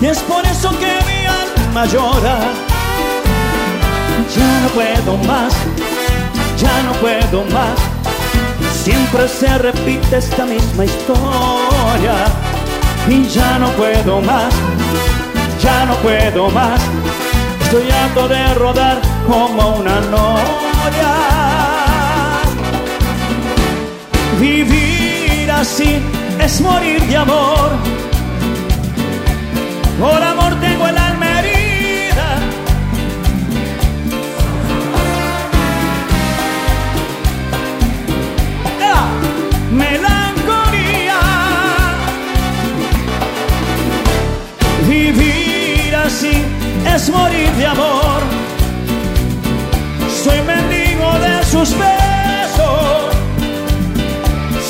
Y 0.00 0.06
es 0.06 0.20
por 0.20 0.42
eso 0.46 0.70
que 0.78 0.98
mi 1.06 1.19
alma. 1.70 1.86
Ya 4.34 4.60
no 4.62 4.68
puedo 4.68 5.16
más, 5.26 5.52
ya 6.58 6.82
no 6.82 6.92
puedo 7.00 7.44
más. 7.50 7.78
Siempre 8.82 9.28
se 9.28 9.58
repite 9.58 10.18
esta 10.18 10.44
misma 10.46 10.84
historia. 10.84 12.14
Y 13.08 13.26
ya 13.26 13.58
no 13.58 13.68
puedo 13.70 14.20
más, 14.20 14.52
ya 15.62 15.86
no 15.86 15.94
puedo 15.96 16.50
más. 16.50 16.80
Estoy 17.62 17.90
harto 17.90 18.28
de 18.28 18.54
rodar 18.54 19.00
como 19.26 19.76
una 19.76 20.00
noria. 20.00 21.14
Vivir 24.40 25.50
así 25.50 26.00
es 26.40 26.60
morir 26.60 27.02
de 27.06 27.16
amor. 27.16 27.70
Por 30.00 30.22
amor 30.22 30.54
tengo 30.60 30.89
es 46.94 47.10
morir 47.10 47.50
de 47.52 47.66
amor. 47.66 48.20
Soy 50.22 50.40
mendigo 50.42 51.08
de 51.18 51.44
sus 51.44 51.70
besos. 51.78 53.14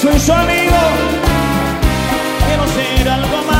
Soy 0.01 0.19
su 0.19 0.33
amigo. 0.33 0.81
Quiero 2.47 2.67
ser 2.77 3.09
algo 3.09 3.39
más 3.51 3.60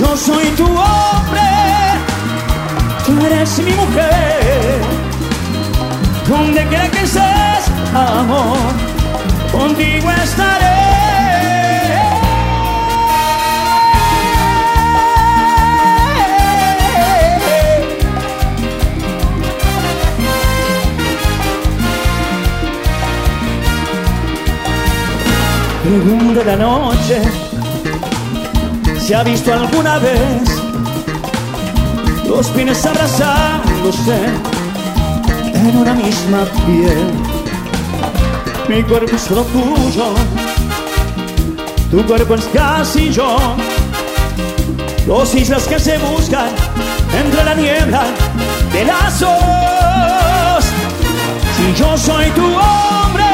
yo 0.00 0.16
soy 0.16 0.46
tu 0.56 0.64
hombre, 0.64 1.48
tú 3.04 3.26
eres 3.26 3.58
mi 3.58 3.72
mujer. 3.72 4.80
Donde 6.26 6.66
quiera 6.68 6.88
que 6.90 7.02
estés, 7.02 7.64
amor, 7.94 8.56
contigo 9.52 10.10
estaré. 10.10 10.80
Pregunta 25.82 26.44
la 26.44 26.56
noche, 26.56 27.20
¿se 29.00 29.14
ha 29.14 29.22
visto 29.22 29.52
alguna 29.52 29.98
vez 29.98 30.42
dos 32.26 32.46
pines 32.48 32.84
abrazándose 32.84 34.16
en 35.54 35.76
una 35.76 35.94
misma 35.94 36.44
piel? 36.66 37.10
Mi 38.68 38.82
cuerpo 38.82 39.16
es 39.16 39.22
solo 39.22 39.42
tuyo, 39.44 40.14
tu 41.90 42.06
cuerpo 42.06 42.34
es 42.34 42.44
casi 42.52 43.10
yo. 43.10 43.36
Dos 45.06 45.34
islas 45.34 45.66
que 45.66 45.80
se 45.80 45.98
buscan 45.98 46.50
entre 47.18 47.44
la 47.44 47.54
niebla 47.54 48.02
de 48.72 48.84
lazos. 48.84 50.64
Si 51.56 51.74
yo 51.74 51.98
soy 51.98 52.26
tu 52.30 52.44
hombre, 52.44 53.24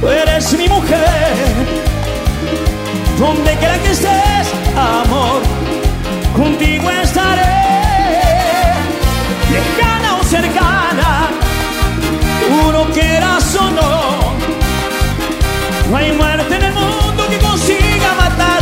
tú 0.00 0.08
eres 0.08 0.52
mi 0.58 0.68
mujer. 0.68 1.53
Donde 3.18 3.56
quiera 3.56 3.78
que 3.78 3.90
estés, 3.92 4.46
amor, 4.76 5.40
contigo 6.36 6.90
estaré. 6.90 7.42
Lejana 9.52 10.16
o 10.20 10.24
cercana, 10.24 11.28
tú 12.40 12.72
no 12.72 12.84
quieras 12.92 13.56
o 13.56 13.70
no. 13.70 14.34
No 15.90 15.96
hay 15.96 16.12
muerte 16.12 16.56
en 16.56 16.62
el 16.64 16.72
mundo 16.72 17.26
que 17.30 17.38
consiga 17.38 18.14
matar 18.18 18.60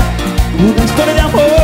una 0.59 0.84
historia 0.84 1.14
de 1.14 1.20
amor. 1.20 1.62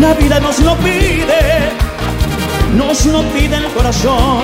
La 0.00 0.12
vida 0.14 0.40
nos 0.40 0.58
lo 0.58 0.76
pide, 0.76 1.70
nos 2.76 3.06
lo 3.06 3.22
pide 3.32 3.56
el 3.56 3.66
corazón. 3.72 4.42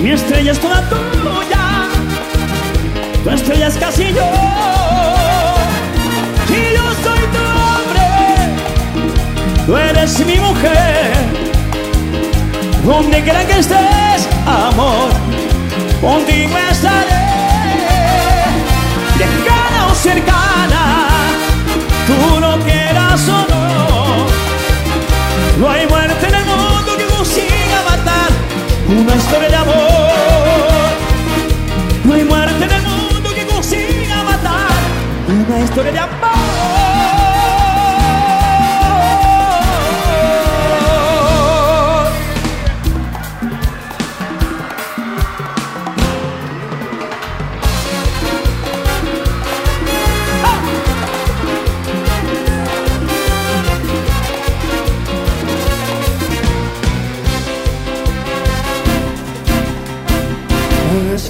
Mi 0.00 0.10
estrella 0.10 0.52
es 0.52 0.60
toda 0.60 0.88
tuya, 0.88 1.53
tu 3.24 3.30
estrella 3.30 3.68
es 3.68 3.76
casi 3.78 4.12
yo. 4.12 4.30
Y 6.48 6.74
yo 6.76 6.84
soy 7.02 7.22
tu 7.34 7.42
hombre, 7.64 8.08
tú 9.66 9.76
eres 9.76 10.26
mi 10.26 10.38
mujer. 10.38 11.12
Donde 12.84 13.22
quiera 13.22 13.46
que 13.46 13.58
estés, 13.60 14.28
amor, 14.46 15.10
contigo 16.02 16.54
estaré. 16.70 17.24
Lejana 19.18 19.86
o 19.90 19.94
cercana, 19.94 21.08
tú 22.06 22.40
no 22.40 22.58
quieras 22.60 23.26
o 23.28 23.46
no. 23.48 24.26
No 25.60 25.70
hay 25.70 25.86
muerte 25.86 26.28
en 26.28 26.34
el 26.34 26.44
mundo 26.44 26.96
que 26.98 27.06
consiga 27.06 27.82
matar 27.88 28.28
una 28.86 29.16
historia 29.16 29.48
de 29.48 29.56
amor. 29.56 29.83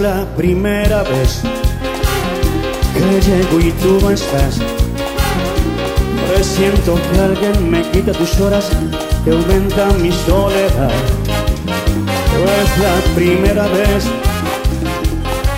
La 0.05 0.27
primera 0.37 1.03
vez 1.03 1.41
que 2.93 3.21
llego 3.27 3.59
y 3.59 3.73
tú 3.73 3.99
no 4.03 4.11
estás. 4.11 4.59
Presiento 6.29 6.99
que 7.07 7.21
alguien 7.21 7.71
me 7.71 7.81
quita 7.91 8.13
tus 8.13 8.39
horas, 8.39 8.69
que 9.25 9.31
aumenta 9.31 9.87
mi 10.03 10.13
soledad. 10.13 10.91
Es 12.61 12.71
la 12.85 13.15
primera 13.15 13.67
vez 13.69 14.05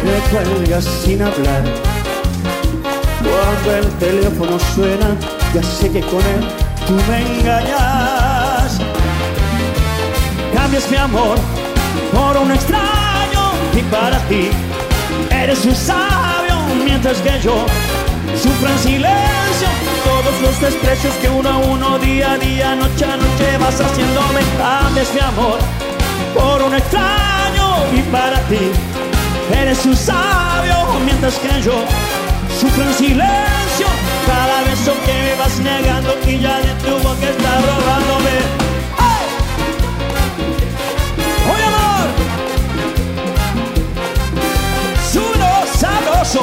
que 0.03 0.17
cuelgas 0.31 0.85
sin 0.85 1.23
hablar. 1.23 1.65
Cuando 3.27 3.69
el 3.81 3.89
teléfono 3.99 4.59
suena, 4.77 5.09
ya 5.55 5.63
sé 5.65 5.91
que 5.91 6.03
con 6.03 6.21
él 6.35 6.43
tú 6.87 6.95
me 7.09 7.19
engañas. 7.41 8.79
Cambias 10.55 10.89
mi 10.89 10.97
amor 10.99 11.37
por 12.13 12.37
un 12.37 12.53
extraño 12.53 12.96
y 13.77 13.83
para 13.83 14.19
ti. 14.29 14.51
Eres 15.31 15.65
un 15.65 15.75
sabio 15.75 16.57
mientras 16.85 17.19
que 17.19 17.41
yo 17.41 17.67
sufro 18.43 18.69
en 18.69 18.79
silencio. 18.79 19.69
Todos 20.05 20.41
los 20.43 20.61
desprecios 20.61 21.15
que 21.21 21.29
uno 21.29 21.49
a 21.49 21.59
uno 21.59 21.99
día 21.99 22.33
a 22.33 22.39
día 22.39 22.75
noche 22.75 23.05
a 23.05 23.17
noche 23.17 23.59
vas 23.59 23.81
haciéndome 23.81 24.41
cambies 24.59 25.13
mi 25.15 25.21
amor 25.21 25.59
por 26.35 26.63
un 26.63 26.75
extraño 26.75 27.67
y 27.93 28.01
para 28.11 28.39
ti. 28.49 28.71
Eres 29.53 29.85
un 29.85 29.97
sabio 29.97 30.77
mientras 31.05 31.35
que 31.35 31.63
yo 31.63 31.77
sufro 32.61 32.83
en 32.83 32.95
silencio. 32.95 33.89
Cada 34.27 34.63
beso 34.69 34.93
que 35.05 35.13
me 35.13 35.35
vas 35.37 35.59
negando 35.61 36.17
y 36.27 36.39
ya 36.39 36.59
de 36.59 36.73
tu 36.85 36.93
boca 37.07 37.29
está 37.29 37.53
robándome 37.69 38.66
abrazo. 46.27 46.41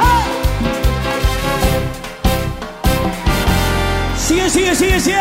¡Ah! 0.00 0.24
Sigue, 4.16 4.50
sigue, 4.50 4.74
sigue, 4.74 5.00
sigue. 5.00 5.16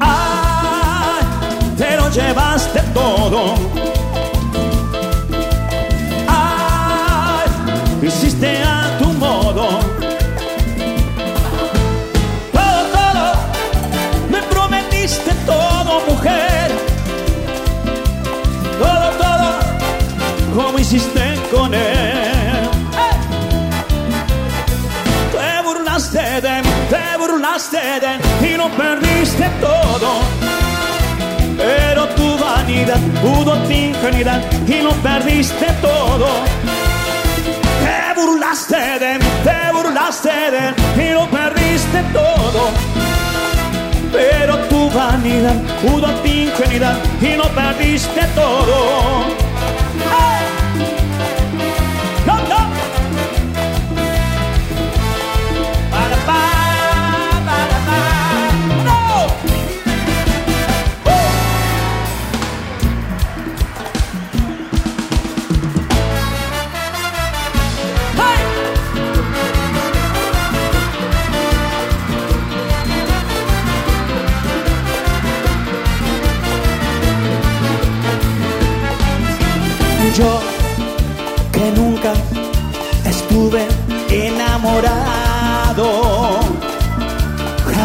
Ay, 0.00 1.24
te 1.76 1.96
lo 1.96 2.10
llevaste 2.10 2.80
todo 2.94 3.75
y 28.42 28.56
lo 28.56 28.68
perdiste 28.72 29.48
todo. 29.58 30.20
Pero 31.56 32.06
tu 32.08 32.36
vanidad 32.36 33.00
pudo 33.22 33.56
tu 33.62 33.70
ingenuidad 33.70 34.42
y 34.68 34.82
lo 34.82 34.90
perdiste 34.96 35.66
todo. 35.80 36.26
Te 37.82 38.20
burlaste 38.20 38.76
de 38.76 39.18
te 39.44 39.72
burlaste 39.72 40.28
de 40.28 41.02
y 41.02 41.14
lo 41.14 41.26
perdiste 41.30 42.02
todo. 42.12 42.68
Pero 44.12 44.58
tu 44.68 44.90
vanidad 44.90 45.56
pudo 45.80 46.08
tu 46.20 46.28
ingenuidad 46.28 46.96
y 47.22 47.34
lo 47.34 47.48
perdiste 47.54 48.20
todo. 48.34 49.45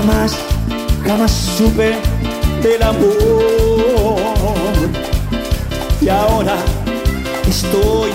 Jamás, 0.02 0.36
jamás 1.06 1.32
supe 1.32 1.96
del 2.62 2.82
amor. 2.82 4.18
Y 6.02 6.10
ahora 6.10 6.56
estoy 7.48 8.10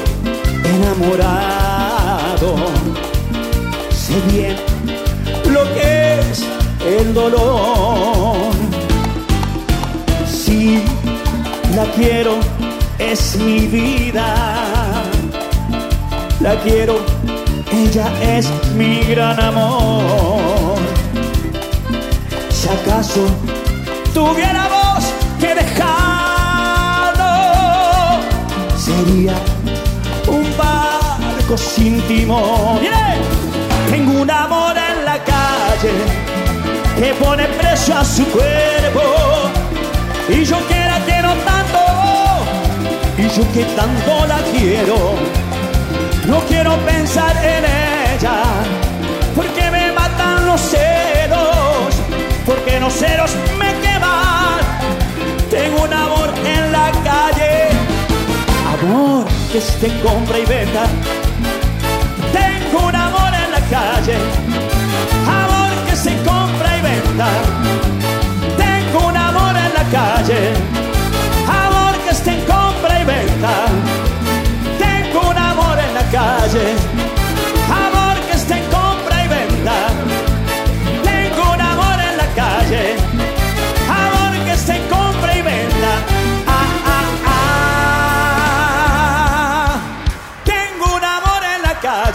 enamorado. 0.64 2.56
Sé 3.90 4.20
bien 4.32 4.56
lo 5.52 5.62
que 5.74 6.20
es 6.30 6.44
el 6.84 7.14
dolor. 7.14 8.36
Si 10.26 10.82
la 11.76 11.84
quiero, 11.96 12.38
es 12.98 13.36
mi 13.36 13.60
vida. 13.66 15.02
La 16.40 16.54
quiero, 16.60 16.98
ella 17.72 18.08
es 18.36 18.50
mi 18.76 19.02
gran 19.04 19.40
amor. 19.40 20.35
Si 22.66 22.72
acaso 22.72 23.20
tuviéramos 24.12 25.04
que 25.38 25.54
dejarlo, 25.54 25.84
sería 28.76 29.34
un 30.26 30.44
barco 30.58 31.56
sin 31.56 32.00
timón. 32.08 32.80
¡Viene! 32.80 33.18
Tengo 33.88 34.20
un 34.20 34.28
amor 34.28 34.74
en 34.76 35.04
la 35.04 35.22
calle 35.22 35.92
que 36.98 37.14
pone 37.24 37.44
precio 37.44 37.98
a 37.98 38.04
su 38.04 38.24
cuerpo 38.24 39.00
y 40.28 40.42
yo 40.44 40.56
que 40.66 40.74
la 40.74 40.98
quiero 41.06 41.34
tanto 41.44 41.78
y 43.16 43.28
yo 43.28 43.52
que 43.52 43.64
tanto 43.76 44.26
la 44.26 44.40
quiero 44.50 45.14
no 46.26 46.40
quiero 46.48 46.76
pensar 46.78 47.36
en 47.36 47.64
ella 48.12 48.42
porque 49.36 49.70
me 49.70 49.92
matan 49.92 50.46
los 50.46 50.60
celos 50.60 50.95
celos 52.94 53.30
me 53.58 53.72
queman. 53.80 54.60
Tengo 55.50 55.82
un 55.82 55.92
amor 55.92 56.32
en 56.44 56.72
la 56.72 56.90
calle. 57.04 57.68
Amor 58.74 59.26
que 59.50 59.58
esté 59.58 59.86
en 59.86 59.98
compra 60.00 60.38
y 60.38 60.44
venta. 60.44 60.84
Tengo 62.32 62.86
un 62.86 62.94
amor 62.94 63.32
en 63.34 63.50
la 63.50 63.60
calle. 63.76 64.16
Amor 65.26 65.72
que 65.86 65.96
se 65.96 66.16
compra 66.22 66.78
y 66.78 66.82
venta. 66.82 67.28
Tengo 68.56 69.08
un 69.08 69.16
amor 69.16 69.56
en 69.56 69.74
la 69.74 69.84
calle. 69.98 70.52
Amor 71.48 71.94
que 72.04 72.10
esté 72.10 72.30
en 72.34 72.40
compra 72.44 73.00
y 73.00 73.04
venta. 73.04 73.54
Tengo 74.78 75.30
un 75.30 75.38
amor 75.38 75.78
en 75.78 75.94
la 75.94 76.04
calle 76.10 76.95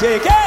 ah, 0.03 0.40